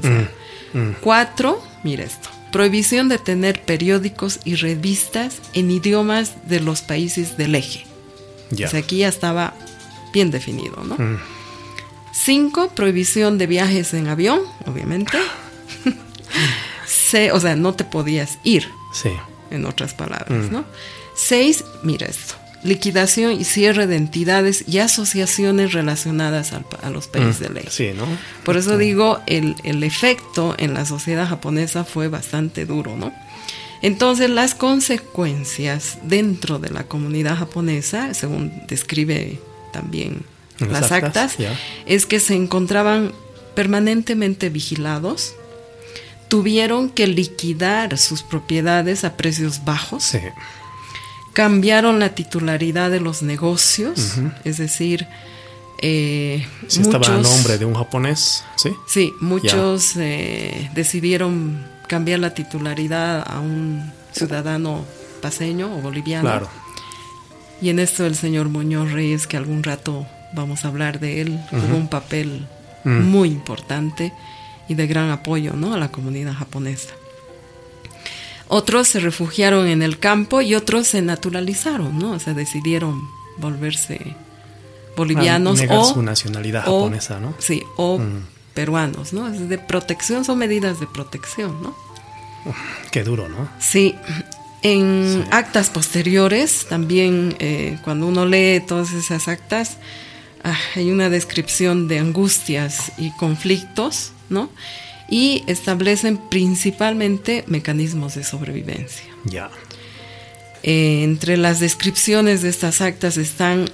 Cuatro, 1.01 1.62
mira 1.84 2.06
esto, 2.06 2.30
prohibición 2.51 3.10
de 3.10 3.17
tener 3.17 3.62
periódicos 3.62 4.39
y 4.45 4.56
revistas 4.56 5.41
en 5.54 5.69
idiomas 5.69 6.47
de 6.47 6.62
los 6.62 6.82
países 6.82 7.36
del 7.36 7.56
eje. 7.56 7.90
O 8.51 8.67
sea, 8.67 8.79
aquí 8.79 8.97
ya 8.97 9.07
estaba 9.07 9.53
bien 10.13 10.31
definido, 10.31 10.83
¿no? 10.83 10.95
Mm. 10.95 11.19
Cinco, 12.11 12.69
prohibición 12.69 13.37
de 13.37 13.47
viajes 13.47 13.93
en 13.93 14.07
avión, 14.07 14.41
obviamente. 14.65 15.17
o 17.33 17.39
sea, 17.39 17.55
no 17.55 17.73
te 17.73 17.83
podías 17.83 18.37
ir. 18.43 18.67
Sí. 18.93 19.09
en 19.49 19.65
otras 19.65 19.93
palabras, 19.93 20.51
¿no? 20.51 20.65
Seis, 21.15 21.63
mira 21.83 22.07
esto, 22.07 22.35
liquidación 22.63 23.33
y 23.33 23.43
cierre 23.43 23.87
de 23.87 23.95
entidades 23.95 24.65
y 24.67 24.79
asociaciones 24.79 25.73
relacionadas 25.73 26.53
a 26.53 26.89
los 26.89 27.07
países 27.07 27.39
de 27.39 27.49
ley. 27.49 27.65
Sí, 27.69 27.91
¿no? 27.95 28.05
Por 28.43 28.57
eso 28.57 28.77
digo, 28.77 29.19
el, 29.27 29.55
el, 29.63 29.83
efecto 29.83 30.55
en 30.57 30.73
la 30.73 30.85
sociedad 30.85 31.27
japonesa 31.27 31.83
fue 31.83 32.07
bastante 32.07 32.65
duro, 32.65 32.97
¿no? 32.97 33.13
Entonces, 33.82 34.30
las 34.30 34.54
consecuencias 34.54 35.98
dentro 36.04 36.60
de 36.60 36.70
la 36.70 36.84
comunidad 36.84 37.38
japonesa, 37.38 38.13
según 38.13 38.52
describe 38.67 39.39
también 39.74 40.24
las, 40.60 40.91
actas, 40.91 41.36
es 41.86 42.06
que 42.06 42.20
se 42.20 42.36
encontraban 42.36 43.13
permanentemente 43.56 44.50
vigilados, 44.50 45.34
tuvieron 46.28 46.89
que 46.89 47.08
liquidar 47.08 47.98
sus 47.98 48.22
propiedades 48.24 49.04
a 49.04 49.17
precios 49.17 49.65
bajos, 49.65 50.15
cambiaron 51.34 52.00
la 52.00 52.13
titularidad 52.13 52.91
de 52.91 53.00
los 53.00 53.24
negocios, 53.24 54.15
es 54.44 54.58
decir, 54.58 55.08
eh, 55.80 56.46
si 56.67 56.82
estaba 56.82 57.08
a 57.08 57.17
nombre 57.17 57.58
de 57.58 57.65
un 57.65 57.74
japonés, 57.74 58.44
¿sí? 58.56 58.70
Sí, 58.88 59.13
muchos 59.20 59.94
eh, 59.98 60.70
decidieron 60.76 61.65
cambiar 61.91 62.21
la 62.21 62.34
titularidad 62.34 63.21
a 63.30 63.41
un 63.41 63.91
ciudadano 64.13 64.86
paseño 65.21 65.75
o 65.75 65.82
boliviano. 65.82 66.23
Claro. 66.23 66.47
Y 67.62 67.67
en 67.67 67.80
esto 67.80 68.06
el 68.06 68.15
señor 68.15 68.47
Muñoz 68.47 68.93
Reyes, 68.93 69.27
que 69.27 69.36
algún 69.36 69.62
rato 69.62 70.08
vamos 70.32 70.63
a 70.63 70.69
hablar 70.69 71.01
de 71.01 71.19
él, 71.19 71.38
tuvo 71.49 71.75
un 71.75 71.89
papel 71.89 72.47
mm. 72.86 73.01
muy 73.01 73.27
importante 73.27 74.13
y 74.69 74.75
de 74.75 74.88
gran 74.88 75.10
apoyo 75.10 75.51
¿no? 75.51 75.73
a 75.73 75.77
la 75.77 75.91
comunidad 75.91 76.32
japonesa. 76.32 76.91
Otros 78.47 78.88
se 78.88 79.01
refugiaron 79.01 79.67
en 79.67 79.82
el 79.82 79.99
campo 79.99 80.41
y 80.41 80.56
otros 80.56 80.88
se 80.88 81.01
naturalizaron, 81.01 81.99
¿no? 81.99 82.13
O 82.13 82.19
sea, 82.19 82.34
decidieron 82.34 83.01
volverse 83.38 84.15
bolivianos 84.95 85.62
o 85.69 85.93
su 85.93 86.01
nacionalidad 86.01 86.63
japonesa, 86.63 87.19
¿no? 87.19 87.34
Sí, 87.38 87.63
o 87.75 87.99
mm. 87.99 88.31
Peruanos, 88.53 89.13
¿no? 89.13 89.27
Es 89.27 89.49
de 89.49 89.57
protección, 89.57 90.25
son 90.25 90.37
medidas 90.39 90.79
de 90.79 90.87
protección, 90.87 91.61
¿no? 91.61 91.75
Qué 92.91 93.03
duro, 93.03 93.29
¿no? 93.29 93.49
Sí. 93.59 93.95
En 94.63 95.25
actas 95.31 95.69
posteriores, 95.69 96.67
también 96.69 97.35
eh, 97.39 97.79
cuando 97.83 98.07
uno 98.07 98.25
lee 98.25 98.63
todas 98.65 98.93
esas 98.93 99.27
actas, 99.27 99.77
ah, 100.43 100.57
hay 100.75 100.91
una 100.91 101.09
descripción 101.09 101.87
de 101.87 101.99
angustias 101.99 102.91
y 102.97 103.11
conflictos, 103.11 104.11
¿no? 104.29 104.49
y 105.11 105.43
establecen 105.45 106.17
principalmente 106.17 107.43
mecanismos 107.45 108.15
de 108.15 108.23
sobrevivencia. 108.23 109.05
Ya. 109.25 109.51
Eh, 110.63 111.03
entre 111.03 111.35
las 111.35 111.59
descripciones 111.59 112.41
de 112.41 112.49
estas 112.49 112.79
actas 112.79 113.17
están 113.17 113.69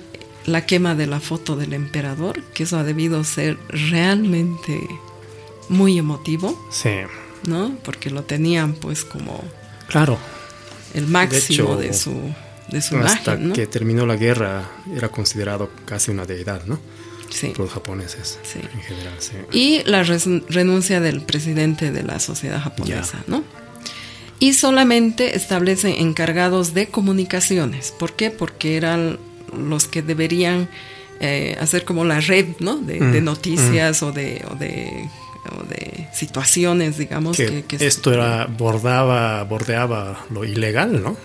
la 0.48 0.66
quema 0.66 0.96
de 0.96 1.06
la 1.08 1.20
foto 1.20 1.56
del 1.56 1.74
emperador, 1.74 2.42
que 2.54 2.64
eso 2.64 2.80
ha 2.80 2.84
debido 2.84 3.24
ser 3.24 3.60
realmente 3.68 4.82
muy 5.70 6.00
emotivo. 6.00 6.58
Sí. 6.72 6.90
¿No? 7.46 7.78
Porque 7.84 8.10
lo 8.10 8.24
tenían 8.24 8.74
pues 8.74 9.06
como... 9.06 9.44
Claro. 9.88 10.18
El 10.94 11.06
máximo 11.08 11.76
de, 11.76 11.94
su, 11.94 12.34
de 12.70 12.82
su 12.82 12.98
Hasta 12.98 13.38
que 13.54 13.68
terminó 13.68 14.06
la 14.06 14.16
guerra 14.16 14.72
era 14.96 15.10
considerado 15.10 15.70
casi 15.86 16.12
una 16.12 16.26
deidad, 16.26 16.66
¿no? 16.66 16.80
los 17.58 17.70
japoneses 17.70 18.40
en 18.56 18.82
general. 18.82 19.14
Y 19.52 19.84
la 19.84 20.04
renuncia 20.04 21.02
del 21.02 21.22
presidente 21.22 21.92
de 21.92 22.04
la 22.04 22.20
sociedad 22.20 22.62
japonesa, 22.62 23.22
¿no? 23.28 23.44
Y 24.40 24.54
solamente 24.54 25.36
establecen 25.36 25.96
encargados 25.98 26.74
de 26.74 26.88
comunicaciones. 26.88 27.92
¿Por 27.92 28.16
qué? 28.16 28.32
Porque 28.32 28.78
eran 28.78 29.20
los 29.56 29.88
que 29.88 30.02
deberían 30.02 30.70
eh, 31.20 31.58
hacer 31.60 31.84
como 31.84 32.06
la 32.06 32.20
red, 32.20 32.48
¿no? 32.60 32.78
De, 32.78 33.00
mm, 33.00 33.24
noticias 33.24 34.02
mm. 34.02 34.06
o, 34.06 34.12
de, 34.12 34.46
o, 34.52 34.56
de, 34.56 35.10
de, 35.70 36.08
situaciones, 36.14 36.98
digamos. 36.98 37.38
Que, 37.38 37.64
esto 37.80 38.14
era, 38.14 38.46
bordaba, 38.46 39.44
bordeaba 39.44 40.26
lo 40.30 40.46
ilegal, 40.46 41.02
¿no? 41.02 41.18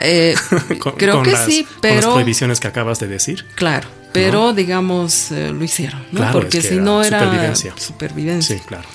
Eh, 0.00 0.34
creo 0.96 1.22
que 1.22 1.36
sí, 1.36 1.66
pero... 1.80 1.94
Con 1.94 2.04
las 2.04 2.14
prohibiciones 2.14 2.60
que 2.60 2.68
acabas 2.68 2.98
de 3.00 3.08
decir. 3.08 3.44
Claro, 3.54 3.88
pero 4.12 4.52
digamos 4.52 5.30
eh, 5.30 5.50
lo 5.52 5.62
hicieron, 5.64 6.04
¿no? 6.12 6.30
porque 6.32 6.60
si 6.60 6.76
no 6.76 7.02
era 7.02 7.20
supervivencia. 7.20 7.74
supervivencia. 7.76 8.56
Sí, 8.58 8.62
claro. 8.66 8.88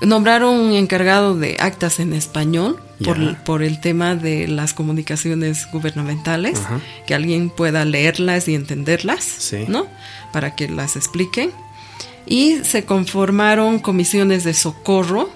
Nombraron 0.00 0.58
un 0.58 0.72
encargado 0.72 1.36
de 1.36 1.56
actas 1.60 2.00
en 2.00 2.12
español 2.12 2.80
por, 3.04 3.44
por, 3.44 3.62
el 3.62 3.80
tema 3.80 4.16
de 4.16 4.48
las 4.48 4.74
comunicaciones 4.74 5.68
gubernamentales, 5.72 6.60
que 7.06 7.14
alguien 7.14 7.50
pueda 7.50 7.84
leerlas 7.84 8.48
y 8.48 8.54
entenderlas, 8.54 9.54
¿no? 9.68 9.86
Para 10.32 10.54
que 10.54 10.68
las 10.68 10.96
expliquen. 10.96 11.52
Y 12.26 12.64
se 12.64 12.84
conformaron 12.84 13.78
comisiones 13.78 14.44
de 14.44 14.54
socorro 14.54 15.30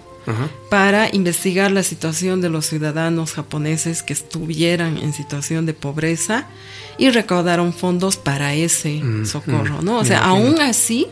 para 0.69 1.09
investigar 1.15 1.71
la 1.71 1.83
situación 1.83 2.41
de 2.41 2.51
los 2.51 2.67
ciudadanos 2.67 3.33
japoneses 3.33 4.03
que 4.03 4.13
estuvieran 4.13 4.99
en 4.99 5.13
situación 5.15 5.65
de 5.65 5.73
pobreza 5.73 6.47
y 6.99 7.09
recaudaron 7.11 7.73
fondos 7.73 8.17
para 8.17 8.53
ese 8.55 9.01
mm, 9.03 9.25
socorro, 9.25 9.81
mm, 9.81 9.85
¿no? 9.85 9.99
O 9.99 10.05
sea, 10.05 10.25
aún 10.25 10.61
así, 10.61 11.07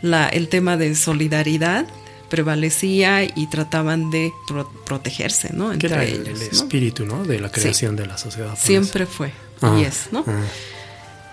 la, 0.00 0.28
el 0.28 0.48
tema 0.48 0.76
de 0.78 0.94
solidaridad 0.94 1.86
prevalecía 2.28 3.24
y 3.24 3.46
trataban 3.46 4.10
de 4.10 4.32
protegerse, 4.84 5.50
¿no? 5.52 5.72
Entre 5.72 5.88
era 5.88 6.04
el, 6.04 6.26
el 6.26 6.42
espíritu, 6.42 7.04
¿no? 7.06 7.24
De 7.24 7.40
la 7.40 7.50
creación 7.50 7.96
de 7.96 8.06
la 8.06 8.18
sociedad. 8.18 8.56
Siempre 8.58 9.06
fue, 9.06 9.32
y 9.78 9.82
es, 9.82 10.08
¿no? 10.12 10.24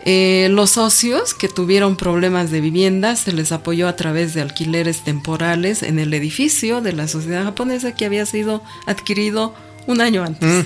Eh, 0.04 0.48
los 0.50 0.72
socios 0.72 1.36
que 1.36 1.48
tuvieron 1.48 1.96
problemas 1.96 2.50
de 2.50 2.60
vivienda 2.60 3.16
se 3.16 3.34
les 3.34 3.52
apoyó 3.52 3.88
a 3.88 3.96
través 3.96 4.34
de 4.34 4.42
alquileres 4.42 5.04
temporales 5.04 5.84
en 5.84 6.00
el 6.00 6.12
edificio 6.16 6.82
de 6.82 6.94
la 6.94 7.08
sociedad 7.08 7.44
japonesa 7.44 7.94
que 7.94 8.06
había 8.06 8.26
sido 8.26 8.64
adquirido 8.88 9.54
un 9.86 10.02
año 10.02 10.24
antes. 10.24 10.66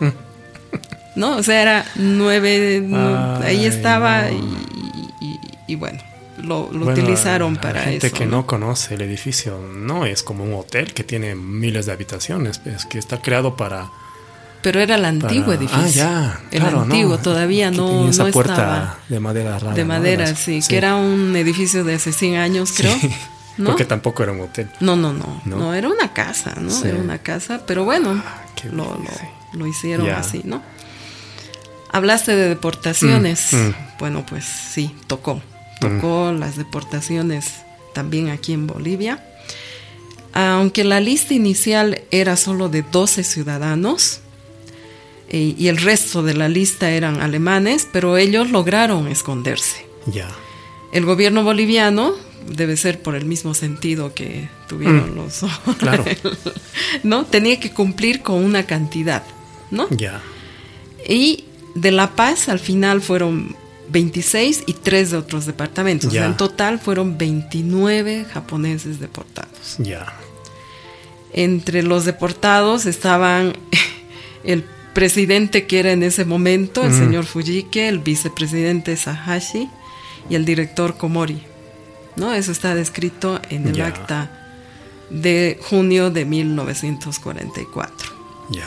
Mm, 0.00 0.08
¿no? 1.14 1.36
O 1.36 1.42
sea, 1.44 1.62
era 1.62 1.84
nueve, 1.94 2.84
ahí 3.44 3.66
estaba 3.66 4.24
y, 5.68 5.74
bueno, 5.76 6.00
lo, 6.42 6.64
utilizaron 6.66 7.56
para 7.56 7.82
gente 7.82 8.08
eso. 8.08 8.16
que 8.16 8.26
¿no? 8.26 8.46
conoce 8.46 8.94
el 8.94 9.02
edificio, 9.02 9.58
no 9.58 10.06
es 10.06 10.22
como 10.22 10.44
un 10.44 10.54
hotel 10.54 10.92
que 10.92 11.04
tiene 11.04 11.34
miles 11.34 11.86
de 11.86 11.92
habitaciones, 11.92 12.60
es 12.64 12.84
que 12.86 12.98
está 12.98 13.20
creado 13.20 13.56
para... 13.56 13.90
Pero 14.62 14.80
era 14.80 14.94
el 14.94 15.04
antiguo 15.04 15.52
edificio. 15.52 16.04
Ah, 16.04 16.38
ya. 16.38 16.40
El 16.52 16.62
antiguo, 16.62 17.18
todavía 17.18 17.72
no, 17.72 18.08
esa 18.08 18.26
puerta 18.26 18.98
de 19.08 19.18
madera 19.18 19.58
rara. 19.58 19.74
De 19.74 19.84
madera, 19.84 20.36
sí, 20.36 20.60
que 20.68 20.76
era 20.76 20.94
un 20.94 21.34
edificio 21.34 21.82
de 21.82 21.94
hace 21.94 22.12
100 22.12 22.36
años, 22.36 22.72
creo. 22.76 22.96
Porque 23.64 23.84
tampoco 23.84 24.22
era 24.22 24.32
un 24.32 24.40
hotel. 24.40 24.70
No, 24.80 24.96
no, 24.96 25.12
no. 25.12 25.42
No, 25.44 25.74
era 25.74 25.88
una 25.88 26.12
casa, 26.12 26.54
¿no? 26.60 26.72
Era 26.84 26.98
una 26.98 27.18
casa, 27.18 27.62
pero 27.66 27.84
bueno, 27.84 28.10
ah, 28.24 28.42
lo, 28.70 28.98
lo, 29.52 29.66
hicieron 29.66 30.08
así, 30.10 30.42
¿no? 30.44 30.62
Hablaste 31.90 32.34
de 32.34 32.48
deportaciones. 32.48 33.52
Mm, 33.52 33.56
mm. 33.56 33.74
Bueno, 33.98 34.24
pues 34.26 34.44
sí, 34.44 34.94
tocó. 35.06 35.42
Tocó 35.82 36.32
mm. 36.32 36.38
las 36.38 36.56
deportaciones 36.56 37.46
también 37.92 38.30
aquí 38.30 38.52
en 38.52 38.66
Bolivia. 38.66 39.24
Aunque 40.32 40.84
la 40.84 41.00
lista 41.00 41.34
inicial 41.34 42.02
era 42.10 42.36
solo 42.36 42.68
de 42.68 42.82
12 42.82 43.24
ciudadanos 43.24 44.20
eh, 45.28 45.54
y 45.58 45.68
el 45.68 45.76
resto 45.76 46.22
de 46.22 46.34
la 46.34 46.48
lista 46.48 46.90
eran 46.90 47.20
alemanes, 47.20 47.86
pero 47.92 48.16
ellos 48.16 48.50
lograron 48.50 49.08
esconderse. 49.08 49.84
Ya. 50.06 50.30
El 50.92 51.04
gobierno 51.04 51.42
boliviano 51.42 52.14
debe 52.46 52.76
ser 52.76 53.02
por 53.02 53.14
el 53.14 53.24
mismo 53.24 53.54
sentido 53.54 54.14
que 54.14 54.48
tuvieron 54.68 55.14
los 55.14 55.44
claro 55.78 56.04
no 57.02 57.24
tenía 57.24 57.60
que 57.60 57.72
cumplir 57.72 58.22
con 58.22 58.42
una 58.44 58.66
cantidad 58.66 59.22
no 59.70 59.86
ya 59.90 60.20
y 61.08 61.44
de 61.74 61.90
La 61.90 62.14
Paz 62.16 62.48
al 62.48 62.58
final 62.58 63.00
fueron 63.00 63.56
26 63.92 64.64
y 64.66 64.72
3 64.72 65.10
de 65.12 65.16
otros 65.18 65.46
departamentos. 65.46 66.14
en 66.14 66.36
total 66.36 66.78
fueron 66.78 67.18
29 67.18 68.24
japoneses 68.24 68.98
deportados. 68.98 69.76
Ya. 69.78 70.12
Entre 71.32 71.82
los 71.82 72.04
deportados 72.04 72.86
estaban 72.86 73.52
el 74.44 74.64
presidente 74.94 75.66
que 75.66 75.80
era 75.80 75.92
en 75.92 76.02
ese 76.02 76.24
momento, 76.24 76.84
el 76.84 76.92
señor 76.92 77.24
Fujike, 77.24 77.88
el 77.88 77.98
vicepresidente 77.98 78.96
Sahashi 78.96 79.68
y 80.28 80.34
el 80.34 80.44
director 80.44 80.96
Komori. 80.96 81.42
¿No? 82.16 82.34
Eso 82.34 82.52
está 82.52 82.74
descrito 82.74 83.40
en 83.48 83.68
el 83.68 83.80
acta 83.80 84.30
de 85.08 85.58
junio 85.62 86.10
de 86.10 86.24
1944. 86.24 88.10
Ya. 88.50 88.64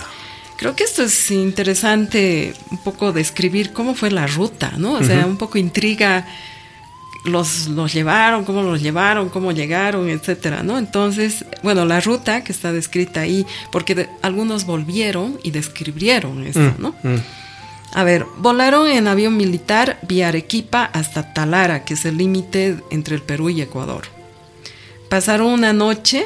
Creo 0.57 0.75
que 0.75 0.83
esto 0.83 1.03
es 1.03 1.31
interesante 1.31 2.53
un 2.71 2.77
poco 2.77 3.11
describir 3.11 3.73
cómo 3.73 3.93
fue 3.93 4.09
la 4.11 4.25
ruta, 4.25 4.73
¿no? 4.77 4.93
O 4.93 5.03
sea, 5.03 5.25
un 5.25 5.37
poco 5.37 5.57
intriga 5.57 6.25
los, 7.25 7.67
los 7.67 7.91
llevaron, 7.93 8.45
cómo 8.45 8.61
los 8.61 8.81
llevaron, 8.81 9.29
cómo 9.29 9.51
llegaron, 9.51 10.09
etcétera, 10.09 10.63
¿no? 10.63 10.77
Entonces, 10.77 11.45
bueno, 11.63 11.85
la 11.85 11.99
ruta 11.99 12.43
que 12.43 12.51
está 12.51 12.71
descrita 12.71 13.21
ahí, 13.21 13.45
porque 13.71 14.09
algunos 14.21 14.65
volvieron 14.65 15.39
y 15.43 15.51
describieron 15.51 16.45
eso, 16.45 16.59
mm, 16.59 16.73
¿no? 16.77 16.95
Mm. 17.03 17.19
A 17.93 18.03
ver, 18.03 18.25
volaron 18.37 18.87
en 18.87 19.07
avión 19.07 19.37
militar 19.37 19.99
vía 20.01 20.27
Arequipa 20.27 20.89
hasta 20.93 21.33
Talara, 21.33 21.85
que 21.85 21.95
es 21.95 22.05
el 22.05 22.17
límite 22.17 22.77
entre 22.91 23.15
el 23.15 23.21
Perú 23.21 23.49
y 23.49 23.61
Ecuador. 23.61 24.03
Pasaron 25.09 25.47
una 25.47 25.73
noche 25.73 26.25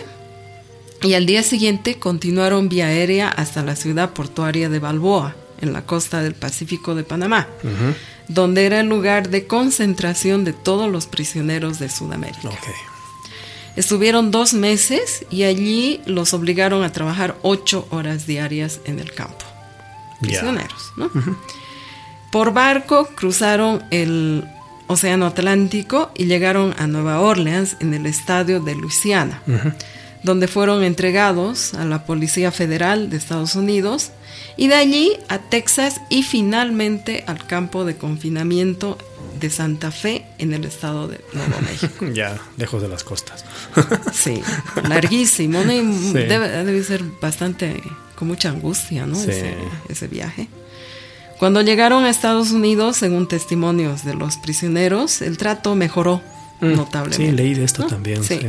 y 1.02 1.14
al 1.14 1.26
día 1.26 1.44
siguiente 1.44 2.00
continuaron 2.00 2.70
vía 2.70 2.88
aérea 2.88 3.30
hasta 3.30 3.64
la 3.64 3.76
ciudad 3.76 4.12
portuaria 4.12 4.70
de 4.70 4.80
Balboa, 4.80 5.36
en 5.62 5.74
la 5.74 5.86
costa 5.86 6.22
del 6.22 6.36
Pacífico 6.36 6.96
de 6.96 7.04
Panamá 7.04 7.48
donde 8.30 8.66
era 8.66 8.80
el 8.80 8.88
lugar 8.88 9.30
de 9.30 9.48
concentración 9.48 10.46
de 10.46 10.54
todos 10.54 10.90
los 10.90 11.08
prisioneros 11.08 11.80
de 11.80 11.90
Sudamérica. 11.90 12.50
Estuvieron 13.76 14.32
dos 14.32 14.54
meses 14.54 15.26
y 15.30 15.44
allí 15.44 16.00
los 16.06 16.34
obligaron 16.34 16.84
a 16.84 16.92
trabajar 16.92 17.38
ocho 17.42 17.88
horas 17.90 18.28
diarias 18.28 18.80
en 18.86 19.00
el 19.00 19.14
campo. 19.14 19.46
Prisioneros, 20.22 20.94
¿no? 20.96 21.10
Por 22.32 22.54
barco 22.54 23.10
cruzaron 23.16 23.84
el 23.90 24.48
Océano 24.88 25.26
Atlántico 25.26 26.12
y 26.16 26.26
llegaron 26.26 26.76
a 26.78 26.86
Nueva 26.88 27.22
Orleans 27.22 27.78
en 27.80 27.94
el 27.94 28.06
estadio 28.06 28.60
de 28.60 28.76
Luisiana, 28.76 29.42
donde 30.24 30.48
fueron 30.48 30.84
entregados 30.84 31.74
a 31.74 31.86
la 31.86 32.06
Policía 32.06 32.52
Federal 32.52 33.10
de 33.10 33.18
Estados 33.18 33.56
Unidos 33.56 34.12
y 34.58 34.68
de 34.68 34.76
allí 34.76 35.14
a 35.30 35.40
Texas 35.40 36.02
y 36.10 36.24
finalmente 36.24 37.24
al 37.28 37.46
campo 37.46 37.86
de 37.86 37.96
confinamiento 37.96 38.98
de 39.40 39.50
Santa 39.50 39.92
Fe 39.92 40.26
en 40.38 40.54
el 40.54 40.66
estado 40.66 41.08
de 41.08 41.22
Nuevo 41.34 41.56
México. 41.62 42.08
Ya, 42.14 42.38
lejos 42.58 42.82
de 42.82 42.90
las 42.90 43.04
costas. 43.04 43.46
sí, 44.14 44.42
larguísimo, 44.88 45.60
Debe, 45.64 46.84
ser 46.84 47.04
bastante, 47.22 47.82
con 48.16 48.28
mucha 48.28 48.50
angustia, 48.50 49.06
¿no? 49.06 49.18
Ese, 49.18 50.08
viaje. 50.08 50.50
Cuando 51.38 51.62
llegaron 51.62 52.04
a 52.04 52.10
Estados 52.10 52.52
Unidos, 52.52 52.98
según 52.98 53.28
testimonios 53.28 54.04
de 54.04 54.14
los 54.14 54.36
prisioneros, 54.38 55.22
el 55.22 55.38
trato 55.38 55.74
mejoró 55.74 56.22
mm, 56.60 56.74
notablemente. 56.74 57.26
Sí, 57.26 57.32
leí 57.32 57.54
de 57.54 57.64
esto 57.64 57.88
también. 57.88 58.24
Sí. 58.24 58.42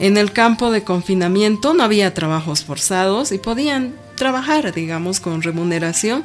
En 0.00 0.16
el 0.16 0.32
campo 0.32 0.70
de 0.70 0.84
confinamiento 0.84 1.74
no 1.74 1.82
había 1.82 2.14
trabajos 2.14 2.64
forzados 2.64 3.32
y 3.32 3.38
podían 3.38 3.94
trabajar, 4.16 4.72
digamos, 4.72 5.20
con 5.20 5.42
remuneración 5.42 6.24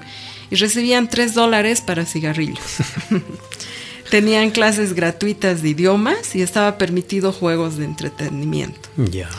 y 0.52 0.56
recibían 0.56 1.10
tres 1.10 1.34
dólares 1.34 1.82
para 1.82 2.06
cigarrillos. 2.06 2.60
Tenían 4.12 4.52
clases 4.52 4.94
gratuitas 4.94 5.64
de 5.64 5.70
idiomas 5.70 6.36
y 6.36 6.44
estaba 6.44 6.78
permitido 6.78 7.32
juegos 7.34 7.78
de 7.78 7.86
entretenimiento. 7.86 8.90
Ya. 8.98 9.30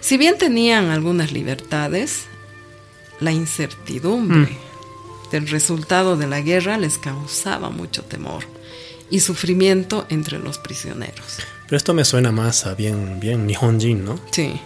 Si 0.00 0.18
bien 0.18 0.36
tenían 0.36 0.90
algunas 0.90 1.32
libertades, 1.32 2.24
la 3.20 3.32
incertidumbre 3.32 4.50
mm. 4.52 5.30
del 5.30 5.48
resultado 5.48 6.16
de 6.16 6.26
la 6.26 6.40
guerra 6.40 6.76
les 6.76 6.98
causaba 6.98 7.70
mucho 7.70 8.02
temor 8.02 8.44
y 9.10 9.20
sufrimiento 9.20 10.04
entre 10.10 10.38
los 10.38 10.58
prisioneros. 10.58 11.38
Pero 11.68 11.76
esto 11.76 11.92
me 11.92 12.04
suena 12.06 12.32
más 12.32 12.64
a 12.64 12.74
bien, 12.74 13.20
bien 13.20 13.46
Nihonjin, 13.46 14.02
¿no? 14.02 14.18
Sí. 14.30 14.58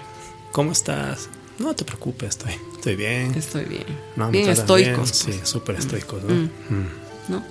¿Cómo 0.53 0.71
estás? 0.71 1.29
No 1.59 1.75
te 1.75 1.85
preocupes, 1.85 2.31
estoy, 2.31 2.53
estoy 2.77 2.95
bien. 2.95 3.35
Estoy 3.35 3.65
bien. 3.65 3.87
bien 4.31 4.49
estoicos. 4.49 5.09
Sí, 5.09 5.33
pues. 5.33 5.49
súper 5.49 5.77
estoicos, 5.77 6.23
mm. 6.23 6.29
Mm. 6.29 6.89
¿no? 7.29 7.45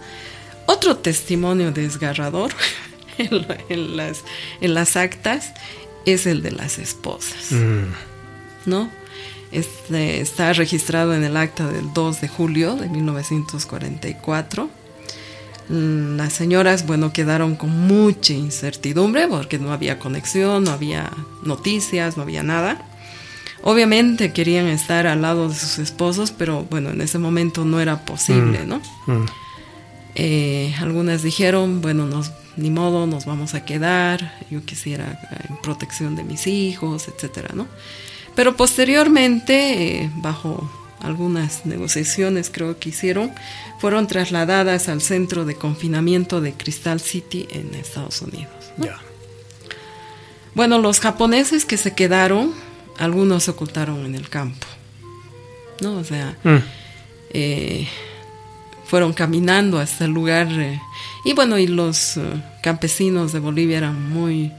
Otro 0.68 0.96
testimonio 0.96 1.74
desgarrador 1.74 2.54
en, 3.18 3.98
las, 3.98 4.24
en 4.62 4.74
las 4.74 4.96
actas 4.96 5.52
es 6.06 6.28
el 6.28 6.42
de 6.44 6.52
las 6.52 6.80
esposas. 6.80 7.52
Mm. 7.52 7.92
¿No? 8.68 8.90
Este, 9.52 10.22
está 10.22 10.54
registrado 10.54 11.14
en 11.14 11.26
el 11.26 11.36
acta 11.36 11.68
del 11.68 11.92
2 11.94 12.22
de 12.22 12.28
julio 12.30 12.78
de 12.78 12.88
1944. 12.88 14.70
Las 15.72 16.34
señoras, 16.34 16.86
bueno, 16.86 17.14
quedaron 17.14 17.56
con 17.56 17.70
mucha 17.70 18.34
incertidumbre 18.34 19.28
porque 19.30 19.58
no 19.58 19.72
había 19.72 20.00
conexión, 20.00 20.66
no 20.66 20.72
había 20.72 21.10
noticias, 21.44 22.18
no 22.18 22.24
había 22.24 22.44
nada. 22.44 22.86
Obviamente 23.64 24.34
querían 24.34 24.68
estar 24.68 25.08
al 25.08 25.22
lado 25.22 25.48
de 25.48 25.56
sus 25.56 25.80
esposos, 25.80 26.32
pero 26.32 26.66
bueno, 26.70 26.90
en 26.90 27.00
ese 27.00 27.20
momento 27.20 27.64
no 27.64 27.80
era 27.80 28.04
posible, 28.04 28.66
mm, 28.66 28.68
¿no? 28.68 28.82
Mm. 29.08 29.26
Eh, 30.16 30.76
algunas 30.82 31.24
dijeron, 31.24 31.80
bueno, 31.80 32.06
nos, 32.06 32.32
ni 32.58 32.70
modo, 32.70 33.08
nos 33.08 33.26
vamos 33.26 33.54
a 33.54 33.64
quedar, 33.64 34.38
yo 34.50 34.66
quisiera 34.66 35.22
en 35.48 35.56
protección 35.62 36.18
de 36.18 36.26
mis 36.26 36.48
hijos, 36.48 37.08
etcétera, 37.08 37.52
¿no? 37.54 37.68
Pero 38.36 38.58
posteriormente, 38.58 40.04
eh, 40.04 40.12
bajo 40.16 40.70
algunas 41.02 41.66
negociaciones 41.66 42.50
creo 42.52 42.80
que 42.80 42.90
hicieron, 42.90 43.32
fueron 43.80 44.08
trasladadas 44.08 44.90
al 44.90 45.02
centro 45.02 45.46
de 45.46 45.56
confinamiento 45.56 46.42
de 46.42 46.54
Crystal 46.54 47.00
City 47.00 47.48
en 47.52 47.74
Estados 47.76 48.22
Unidos. 48.22 48.54
Bueno, 50.54 50.80
los 50.80 51.00
japoneses 51.00 51.66
que 51.66 51.78
se 51.78 51.94
quedaron 51.96 52.54
algunos 52.98 53.44
se 53.44 53.52
ocultaron 53.52 54.06
en 54.06 54.16
el 54.16 54.30
campo, 54.30 54.68
¿no? 55.82 55.96
O 55.96 56.04
sea, 56.04 56.38
mm. 56.44 56.58
eh, 57.32 57.88
fueron 58.86 59.14
caminando 59.14 59.80
hasta 59.80 60.06
el 60.06 60.12
lugar 60.12 60.48
eh, 60.52 60.80
y 61.24 61.34
bueno, 61.34 61.58
y 61.58 61.68
los 61.68 62.18
eh, 62.18 62.22
campesinos 62.62 63.32
de 63.32 63.40
Bolivia 63.40 63.78
eran 63.78 64.10
muy, 64.10 64.52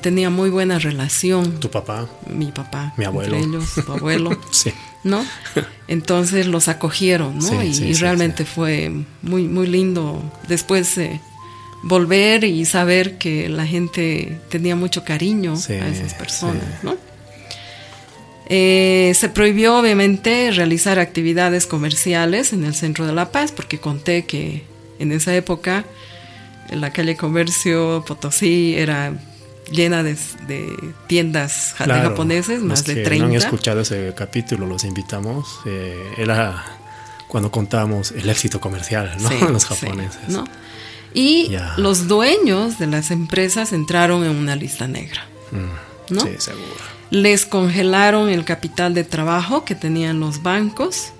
tenían 0.00 0.32
muy 0.32 0.50
buena 0.50 0.78
relación. 0.78 1.60
¿Tu 1.60 1.70
papá? 1.70 2.08
Mi 2.28 2.52
papá. 2.52 2.92
Mi 2.96 3.04
abuelo. 3.04 3.36
Entre 3.36 3.48
ellos, 3.48 3.74
tu 3.84 3.92
abuelo. 3.96 4.38
sí. 4.50 4.72
¿No? 5.02 5.24
Entonces 5.88 6.46
los 6.46 6.68
acogieron, 6.68 7.38
¿no? 7.38 7.62
y, 7.62 7.94
realmente 7.94 8.44
fue 8.44 8.92
muy, 9.22 9.44
muy 9.44 9.66
lindo 9.66 10.22
después 10.46 10.98
volver 11.82 12.44
y 12.44 12.64
saber 12.66 13.18
que 13.18 13.48
la 13.48 13.66
gente 13.66 14.38
tenía 14.50 14.76
mucho 14.76 15.04
cariño 15.04 15.54
a 15.54 15.88
esas 15.88 16.14
personas, 16.14 16.64
¿no? 16.82 16.96
Eh, 18.52 19.12
se 19.14 19.28
prohibió 19.28 19.78
obviamente 19.78 20.50
realizar 20.50 20.98
actividades 20.98 21.66
comerciales 21.66 22.52
en 22.52 22.64
el 22.64 22.74
centro 22.74 23.06
de 23.06 23.12
La 23.12 23.30
Paz 23.30 23.52
porque 23.52 23.78
conté 23.78 24.24
que 24.24 24.64
en 24.98 25.12
esa 25.12 25.34
época 25.36 25.84
en 26.68 26.80
la 26.80 26.92
calle 26.92 27.16
Comercio 27.16 28.04
Potosí 28.04 28.74
era 28.76 29.12
llena 29.70 30.02
de, 30.02 30.16
tiendas 31.06 31.74
de 31.78 31.86
japoneses, 31.86 32.62
más 32.62 32.84
de 32.84 33.02
30. 33.02 33.26
No 33.26 33.30
han 33.30 33.36
escuchado 33.36 33.80
ese 33.80 34.12
capítulo, 34.16 34.66
los 34.66 34.84
invitamos. 34.84 35.60
Eh, 35.66 36.14
era 36.18 36.64
cuando 37.28 37.50
contábamos 37.50 38.10
el 38.10 38.28
éxito 38.28 38.60
comercial, 38.60 39.16
¿no? 39.20 39.30
los 39.50 39.64
japoneses. 39.64 40.28
¿no? 40.28 40.44
Y 41.14 41.56
los 41.76 42.08
dueños 42.08 42.78
de 42.78 42.86
las 42.86 43.10
empresas 43.10 43.72
entraron 43.72 44.24
en 44.24 44.36
una 44.36 44.56
lista 44.56 44.86
negra. 44.86 45.26
Mm, 45.50 46.14
¿no? 46.14 46.20
Sí, 46.22 46.34
seguro. 46.38 46.66
Les 47.10 47.46
congelaron 47.46 48.28
el 48.28 48.44
capital 48.44 48.94
de 48.94 49.04
trabajo 49.04 49.64
que 49.64 49.74
tenían 49.74 50.20
los 50.20 50.42
bancos. 50.42 51.12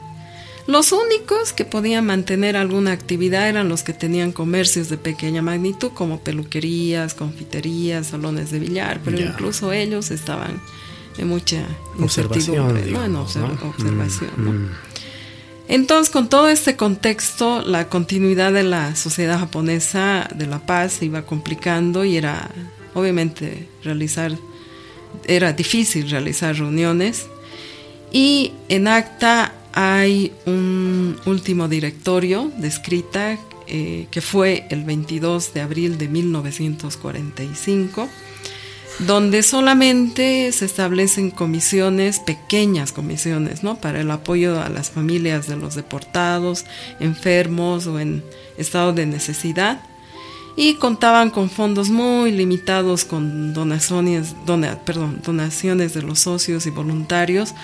Los 0.71 0.93
únicos 0.93 1.53
que 1.53 1.65
podían 1.65 2.07
mantener 2.07 2.57
alguna 2.57 2.93
actividad 2.93 3.49
eran 3.49 3.69
los 3.69 3.83
que 3.83 3.93
tenían 3.93 4.31
comercios 4.31 4.89
de 4.89 4.99
pequeña 4.99 5.43
magnitud, 5.43 5.91
como 5.93 6.21
peluquerías, 6.21 7.15
confiterías, 7.15 8.07
salones 8.07 8.53
de 8.53 8.61
billar, 8.61 9.01
pero 9.05 9.19
incluso 9.19 9.73
ellos 9.73 10.13
estaban 10.13 10.63
en 11.19 11.27
mucha 11.27 11.65
observación, 11.99 12.61
observación. 13.17 14.31
Mm, 14.37 14.49
mm. 14.49 14.71
Entonces, 15.67 16.09
con 16.09 16.29
todo 16.29 16.49
este 16.49 16.77
contexto, 16.77 17.63
la 17.63 17.89
continuidad 17.89 18.53
de 18.53 18.63
la 18.63 18.95
sociedad 18.95 19.41
japonesa 19.41 20.29
de 20.37 20.47
la 20.47 20.65
paz 20.67 20.93
se 20.93 21.07
iba 21.07 21.23
complicando 21.23 22.05
y 22.05 22.17
era, 22.17 22.49
obviamente, 22.95 23.69
realizar 23.83 24.39
era 25.25 25.53
difícil 25.53 26.09
realizar 26.09 26.55
reuniones 26.55 27.27
y 28.13 28.53
en 28.69 28.87
acta 28.87 29.55
hay 29.73 30.33
un 30.47 31.17
último 31.27 31.69
directorio 31.69 32.51
descrita 32.59 33.39
eh, 33.67 34.07
que 34.11 34.21
fue 34.21 34.67
el 34.71 34.85
22 34.85 35.55
de 35.55 35.61
abril 35.61 35.99
de 35.99 36.09
1945 36.09 38.09
donde 39.07 39.43
solamente 39.43 40.53
se 40.53 40.67
establecen 40.67 41.31
comisiones, 41.31 42.21
pequeñas 42.21 42.93
comisiones, 42.93 43.63
¿no? 43.63 43.77
Para 43.77 44.01
el 44.01 44.11
apoyo 44.11 44.61
a 44.61 44.69
las 44.69 44.91
familias 44.91 45.47
de 45.47 45.57
los 45.57 45.75
deportados, 45.75 46.67
enfermos 46.99 47.87
o 47.87 47.99
en 47.99 48.23
estado 48.59 48.93
de 48.93 49.07
necesidad 49.07 49.81
y 50.57 50.75
contaban 50.75 51.31
con 51.31 51.49
fondos 51.49 51.89
muy 51.89 52.33
limitados 52.33 53.05
con 53.05 53.55
donaciones, 53.55 54.35
perdón, 54.85 55.21
donaciones 55.25 55.95
de 55.95 56.03
los 56.03 56.21
socios 56.21 56.67
y 56.67 56.71
voluntarios 56.71 57.55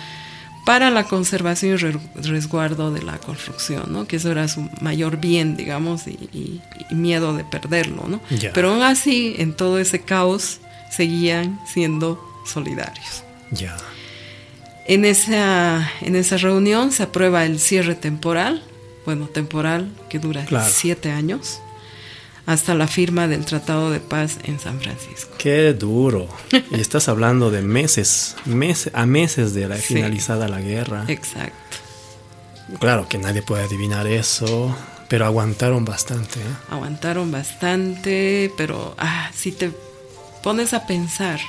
para 0.66 0.90
la 0.90 1.04
conservación 1.04 1.78
y 1.78 2.22
resguardo 2.26 2.90
de 2.90 3.00
la 3.00 3.18
construcción, 3.18 3.92
¿no? 3.92 4.08
Que 4.08 4.16
eso 4.16 4.32
era 4.32 4.48
su 4.48 4.68
mayor 4.80 5.18
bien, 5.18 5.56
digamos, 5.56 6.08
y, 6.08 6.60
miedo 6.90 7.36
de 7.36 7.44
perderlo, 7.44 8.08
¿no? 8.08 8.20
Pero 8.52 8.72
aún 8.72 8.82
así, 8.82 9.36
en 9.38 9.54
todo 9.54 9.78
ese 9.78 10.00
caos, 10.00 10.58
seguían 10.90 11.60
siendo 11.72 12.20
solidarios. 12.44 13.22
Ya. 13.52 13.76
En 14.86 15.04
esa, 15.04 15.88
en 16.00 16.16
esa 16.16 16.36
reunión 16.36 16.90
se 16.90 17.04
aprueba 17.04 17.44
el 17.44 17.60
cierre 17.60 17.94
temporal, 17.94 18.60
bueno, 19.04 19.28
temporal 19.28 19.88
que 20.08 20.18
dura 20.18 20.44
siete 20.68 21.12
años, 21.12 21.60
hasta 22.46 22.74
la 22.74 22.86
firma 22.86 23.26
del 23.26 23.44
Tratado 23.44 23.90
de 23.90 24.00
Paz 24.00 24.38
en 24.44 24.60
San 24.60 24.80
Francisco. 24.80 25.34
Qué 25.36 25.74
duro. 25.74 26.28
y 26.70 26.80
estás 26.80 27.08
hablando 27.08 27.50
de 27.50 27.62
meses, 27.62 28.36
meses 28.44 28.92
a 28.94 29.04
meses 29.04 29.52
de 29.52 29.68
la 29.68 29.76
finalizada 29.76 30.48
la 30.48 30.60
guerra. 30.60 31.04
Exacto. 31.08 31.56
Claro 32.78 33.08
que 33.08 33.18
nadie 33.18 33.42
puede 33.42 33.64
adivinar 33.64 34.06
eso, 34.06 34.76
pero 35.08 35.26
aguantaron 35.26 35.84
bastante. 35.84 36.40
¿eh? 36.40 36.56
Aguantaron 36.70 37.30
bastante, 37.30 38.52
pero 38.56 38.94
ah, 38.98 39.30
si 39.34 39.52
te 39.52 39.72
pones 40.42 40.72
a 40.72 40.86
pensar 40.86 41.40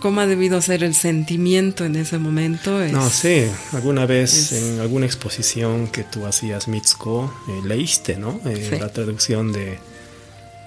cómo 0.00 0.20
ha 0.20 0.26
debido 0.26 0.60
ser 0.60 0.82
el 0.82 0.94
sentimiento 0.94 1.84
en 1.84 1.94
ese 1.94 2.18
momento. 2.18 2.80
no 2.90 3.08
sé, 3.08 3.50
alguna 3.72 4.04
vez 4.04 4.52
en 4.52 4.80
alguna 4.80 5.06
exposición 5.06 5.86
que 5.86 6.02
tú 6.02 6.26
hacías, 6.26 6.66
Mitsuko, 6.66 7.32
eh, 7.48 7.60
leíste, 7.64 8.16
¿no? 8.16 8.40
Eh, 8.44 8.78
la 8.80 8.92
traducción 8.92 9.52
de, 9.52 9.78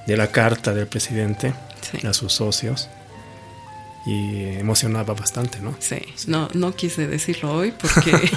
de 0.05 0.17
la 0.17 0.31
carta 0.31 0.73
del 0.73 0.87
presidente 0.87 1.53
a 2.03 2.13
sus 2.13 2.33
socios 2.33 2.89
y 4.05 4.43
emocionaba 4.57 5.13
bastante, 5.13 5.59
¿no? 5.59 5.75
Sí, 5.79 5.97
No, 6.27 6.47
no 6.53 6.75
quise 6.75 7.07
decirlo 7.07 7.53
hoy 7.53 7.73
porque 7.79 8.11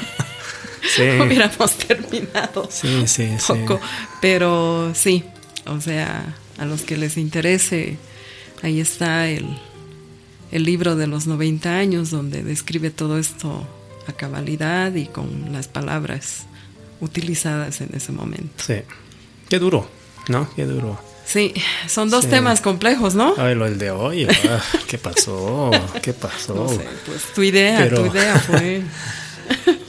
hubiéramos 1.22 1.76
terminado 1.76 2.68
sí, 2.70 3.06
sí, 3.06 3.30
poco, 3.46 3.80
pero 4.20 4.92
sí, 4.94 5.24
o 5.66 5.80
sea, 5.80 6.34
a 6.56 6.64
los 6.64 6.82
que 6.82 6.96
les 6.96 7.16
interese, 7.16 7.98
ahí 8.62 8.80
está 8.80 9.28
el, 9.28 9.46
el 10.50 10.64
libro 10.64 10.96
de 10.96 11.06
los 11.06 11.26
90 11.26 11.70
años 11.76 12.10
donde 12.10 12.42
describe 12.42 12.90
todo 12.90 13.18
esto 13.18 13.66
a 14.06 14.12
cabalidad 14.12 14.94
y 14.94 15.06
con 15.06 15.52
las 15.52 15.68
palabras 15.68 16.46
utilizadas 17.00 17.80
en 17.82 17.90
ese 17.94 18.12
momento. 18.12 18.64
Sí, 18.64 18.76
qué 19.48 19.58
duro, 19.58 19.88
¿no? 20.28 20.48
Qué 20.54 20.64
duro. 20.64 20.98
Sí, 21.28 21.52
son 21.86 22.08
dos 22.08 22.26
temas 22.26 22.62
complejos, 22.62 23.14
¿no? 23.14 23.34
Ay, 23.36 23.54
lo 23.54 23.66
el 23.66 23.76
de 23.76 23.90
hoy, 23.90 24.26
ah, 24.48 24.62
¿qué 24.86 24.96
pasó? 24.96 25.70
¿Qué 26.00 26.14
pasó? 26.14 26.54
No 26.54 26.68
sé, 26.70 26.88
pues 27.04 27.22
tu 27.34 27.42
idea, 27.42 27.86
tu 27.90 28.06
idea 28.06 28.38
fue... 28.38 28.82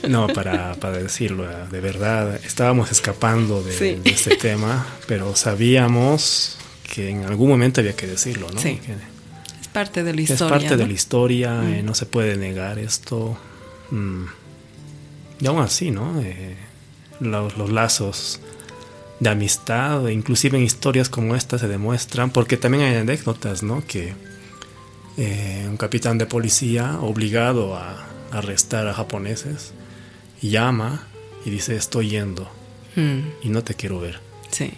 No, 0.08 0.26
para, 0.26 0.74
para, 0.76 0.98
decirlo, 0.98 1.46
de 1.70 1.80
verdad, 1.80 2.34
estábamos 2.46 2.90
escapando 2.90 3.62
de, 3.62 4.00
este 4.06 4.36
tema, 4.36 4.86
pero 5.06 5.36
sabíamos 5.36 6.56
que 6.82 7.10
en 7.10 7.24
algún 7.24 7.50
momento 7.50 7.82
había 7.82 7.94
que 7.94 8.06
decirlo, 8.06 8.48
¿no? 8.50 8.58
Sí. 8.58 8.80
es 9.60 9.68
parte 9.68 10.02
de 10.02 10.14
la 10.14 10.22
historia. 10.22 10.46
Es 10.46 10.62
parte 10.62 10.76
de 10.78 10.86
la 10.86 10.92
historia, 10.92 11.62
eh, 11.62 11.82
mm. 11.82 11.86
no 11.86 11.94
se 11.94 12.06
puede 12.06 12.38
negar 12.38 12.78
esto. 12.78 13.38
Mm. 13.90 14.24
Y 15.40 15.46
aún 15.46 15.60
así, 15.60 15.90
¿no? 15.90 16.20
Eh, 16.22 16.56
los, 17.20 17.58
los 17.58 17.70
lazos 17.70 18.40
de 19.20 19.28
amistad, 19.28 20.08
inclusive 20.08 20.56
en 20.58 20.64
historias 20.64 21.08
como 21.08 21.34
esta 21.34 21.58
se 21.58 21.68
demuestran, 21.68 22.30
porque 22.30 22.56
también 22.56 22.84
hay 22.84 22.96
anécdotas, 22.96 23.62
¿no? 23.62 23.84
Que 23.86 24.14
eh, 25.18 25.66
un 25.68 25.76
capitán 25.76 26.16
de 26.16 26.26
policía 26.26 26.98
obligado 27.00 27.76
a 27.76 28.06
arrestar 28.32 28.88
a 28.88 28.94
japoneses 28.94 29.72
llama 30.40 31.06
y 31.44 31.50
dice 31.50 31.76
estoy 31.76 32.08
yendo 32.08 32.50
hmm. 32.96 33.20
y 33.42 33.50
no 33.50 33.62
te 33.62 33.74
quiero 33.74 34.00
ver. 34.00 34.20
Sí. 34.50 34.72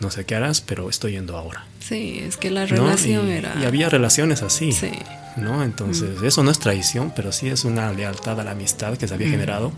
No 0.00 0.10
sé 0.10 0.24
qué 0.24 0.34
harás, 0.34 0.60
pero 0.60 0.90
estoy 0.90 1.12
yendo 1.12 1.36
ahora. 1.36 1.64
Sí, 1.78 2.18
es 2.20 2.36
que 2.36 2.50
la 2.50 2.66
relación 2.66 3.28
era... 3.28 3.54
Y 3.60 3.64
había 3.64 3.88
relaciones 3.88 4.42
así. 4.42 4.72
Sí. 4.72 4.90
¿No? 5.36 5.62
Entonces, 5.62 6.20
hmm. 6.20 6.24
eso 6.24 6.42
no 6.42 6.50
es 6.50 6.58
traición, 6.58 7.12
pero 7.14 7.30
sí 7.30 7.48
es 7.48 7.64
una 7.64 7.92
lealtad 7.92 8.40
a 8.40 8.44
la 8.44 8.52
amistad 8.52 8.96
que 8.96 9.06
se 9.06 9.14
había 9.14 9.28
hmm. 9.28 9.32
generado 9.32 9.72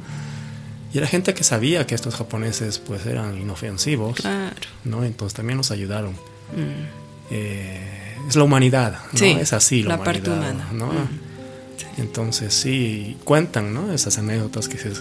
y 0.96 0.98
era 0.98 1.06
gente 1.06 1.34
que 1.34 1.44
sabía 1.44 1.86
que 1.86 1.94
estos 1.94 2.14
japoneses 2.14 2.78
pues 2.78 3.04
eran 3.04 3.36
inofensivos. 3.36 4.16
Claro. 4.16 4.56
¿no? 4.86 5.04
Entonces 5.04 5.36
también 5.36 5.58
nos 5.58 5.70
ayudaron. 5.70 6.12
Mm. 6.12 6.86
Eh, 7.30 8.16
es 8.26 8.34
la 8.34 8.44
humanidad, 8.44 8.98
¿no? 9.12 9.26
es 9.26 9.52
así 9.52 9.82
la, 9.82 10.02
parte 10.02 10.30
humana. 10.30 10.70
¿no? 10.72 10.86
Mm. 10.86 11.98
Entonces 11.98 12.54
sí, 12.54 13.18
cuentan 13.24 13.74
¿no? 13.74 13.92
esas 13.92 14.16
anécdotas 14.16 14.70
que 14.70 14.78
se, 14.78 14.92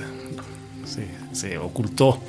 se, 1.32 1.58
ocultó 1.58 2.22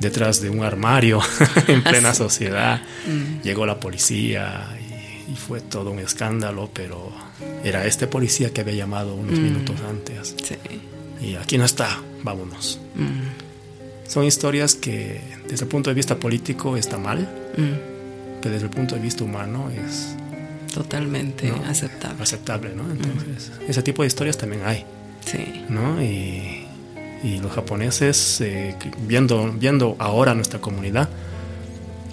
detrás 0.00 0.40
de 0.40 0.48
un 0.48 0.62
armario 0.62 1.20
en 1.68 1.84
plena 1.84 2.14
sociedad. 2.14 2.80
Mm. 3.06 3.42
Llegó 3.42 3.66
la 3.66 3.78
policía 3.78 4.70
y, 4.80 5.32
y, 5.32 5.36
fue 5.36 5.60
todo 5.60 5.90
un 5.90 5.98
escándalo, 5.98 6.70
pero 6.72 7.12
era 7.62 7.84
este 7.84 8.06
policía 8.06 8.54
que 8.54 8.62
había 8.62 8.74
llamado 8.74 9.14
unos 9.14 9.38
minutos 9.38 9.76
antes. 9.86 10.34
Sí 10.42 10.56
y 11.22 11.36
aquí 11.36 11.58
no 11.58 11.64
está, 11.64 12.00
vámonos. 12.22 12.80
Mm. 12.94 14.08
Son 14.08 14.24
historias 14.24 14.74
que 14.74 15.20
desde 15.48 15.64
el 15.64 15.70
punto 15.70 15.90
de 15.90 15.94
vista 15.94 16.16
político 16.16 16.76
está 16.76 16.98
mal, 16.98 17.20
mm. 17.56 18.40
pero 18.40 18.54
desde 18.54 18.66
el 18.66 18.70
punto 18.70 18.94
de 18.94 19.00
vista 19.00 19.24
humano 19.24 19.70
es... 19.70 20.16
Totalmente 20.74 21.52
aceptable. 21.66 22.22
Aceptable, 22.22 22.74
¿no? 22.74 22.90
Entonces, 22.90 23.52
mm. 23.60 23.70
ese 23.70 23.82
tipo 23.82 24.02
de 24.02 24.08
historias 24.08 24.38
también 24.38 24.62
hay. 24.64 24.84
Sí. 25.24 25.64
¿no? 25.68 26.02
Y, 26.02 26.66
y 27.22 27.38
los 27.40 27.52
japoneses, 27.52 28.40
eh, 28.40 28.74
viendo, 29.06 29.52
viendo 29.52 29.96
ahora 29.98 30.34
nuestra 30.34 30.60
comunidad, 30.60 31.08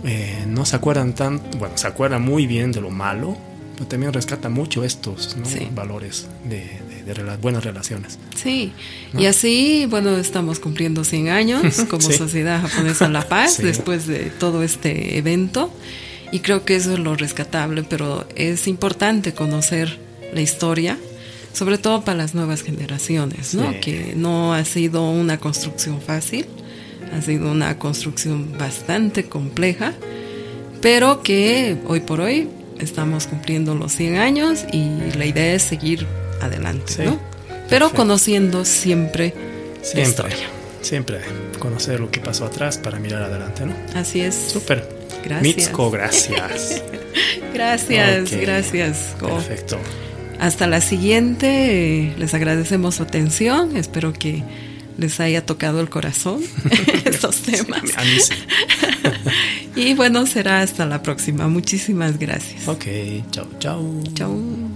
eh, 0.04 0.45
no 0.48 0.65
se 0.65 0.76
acuerdan 0.76 1.13
tan, 1.13 1.41
bueno, 1.58 1.78
se 1.78 1.88
acuerdan 1.88 2.22
muy 2.22 2.48
bien 2.48 2.72
de 2.72 2.82
lo 2.82 2.89
malo, 2.89 3.38
pero 3.74 3.88
también 3.88 4.13
rescata 4.13 4.50
mucho 4.50 4.84
estos 4.84 5.36
valores 5.74 6.28
de, 6.48 6.80
de 7.13 7.38
buenas 7.38 7.63
relaciones. 7.63 8.19
Sí, 8.36 8.72
y 9.17 9.26
así, 9.26 9.88
bueno, 9.89 10.17
estamos 10.17 10.60
cumpliendo 10.60 11.04
100 11.04 11.30
años 11.30 11.86
como 11.89 12.12
Sociedad 12.12 12.62
Japonesa 12.62 13.10
La 13.10 13.28
Paz 13.28 13.58
después 13.58 14.08
de 14.08 14.32
todo 14.39 14.63
este 14.63 15.17
evento 15.17 15.72
y 16.32 16.39
creo 16.39 16.63
que 16.63 16.76
eso 16.76 16.93
es 16.93 17.00
lo 17.00 17.15
rescatable, 17.15 17.84
pero 17.84 18.28
es 18.36 18.67
importante 18.67 19.34
conocer 19.34 19.98
la 20.34 20.41
historia, 20.41 20.98
sobre 21.54 21.78
todo 21.78 22.04
para 22.04 22.17
las 22.17 22.36
nuevas 22.36 22.62
generaciones, 22.62 23.56
¿no? 23.56 23.80
Que 23.82 24.13
no 24.15 24.54
ha 24.54 24.63
sido 24.65 25.10
una 25.10 25.39
construcción 25.39 26.02
fácil, 26.02 26.45
ha 27.13 27.22
sido 27.22 27.52
una 27.52 27.80
construcción 27.80 28.58
bastante 28.58 29.26
compleja, 29.26 29.93
pero 30.82 31.24
que 31.24 31.78
hoy 31.88 32.02
por 32.02 32.22
hoy 32.22 32.48
estamos 32.80 33.26
cumpliendo 33.26 33.74
los 33.74 33.93
100 33.93 34.17
años 34.17 34.65
y 34.72 35.17
la 35.17 35.26
idea 35.26 35.56
es 35.56 35.63
seguir 35.63 36.06
adelante, 36.41 37.06
¿no? 37.06 37.19
Pero 37.69 37.91
conociendo 37.91 38.65
siempre, 38.65 39.34
siempre, 39.82 40.02
la 40.02 40.08
historia. 40.08 40.49
Siempre 40.82 41.19
conocer 41.60 41.99
lo 41.99 42.10
que 42.10 42.19
pasó 42.19 42.45
atrás 42.45 42.78
para 42.78 42.99
mirar 42.99 43.23
adelante, 43.23 43.65
¿no? 43.65 43.73
Así 43.93 44.21
es. 44.21 44.36
Súper. 44.36 44.88
Gracias. 45.23 45.41
Mitsuko, 45.41 45.91
gracias. 45.91 46.82
gracias, 47.54 48.32
gracias. 48.32 49.15
Perfecto. 49.19 49.78
Hasta 50.39 50.67
la 50.67 50.82
siguiente. 50.82 52.13
Les 52.17 52.34
agradecemos 52.34 52.95
su 52.95 53.04
atención. 53.04 53.75
Espero 53.75 54.13
que 54.13 54.43
les 54.97 55.19
haya 55.19 55.45
tocado 55.45 55.82
el 55.82 55.89
corazón 55.89 56.41
estos 57.06 57.41
temas. 57.41 57.82
A 57.95 58.04
mí 58.04 58.19
sí. 58.19 58.34
y 59.75 59.93
bueno, 59.93 60.25
será 60.25 60.62
hasta 60.62 60.86
la 60.86 61.04
próxima. 61.04 61.47
Muchísimas 61.47 62.17
gracias. 62.17 62.67
Ok, 62.67 62.86
chao, 63.32 63.47
chao. 63.60 64.04
Chao. 64.13 64.68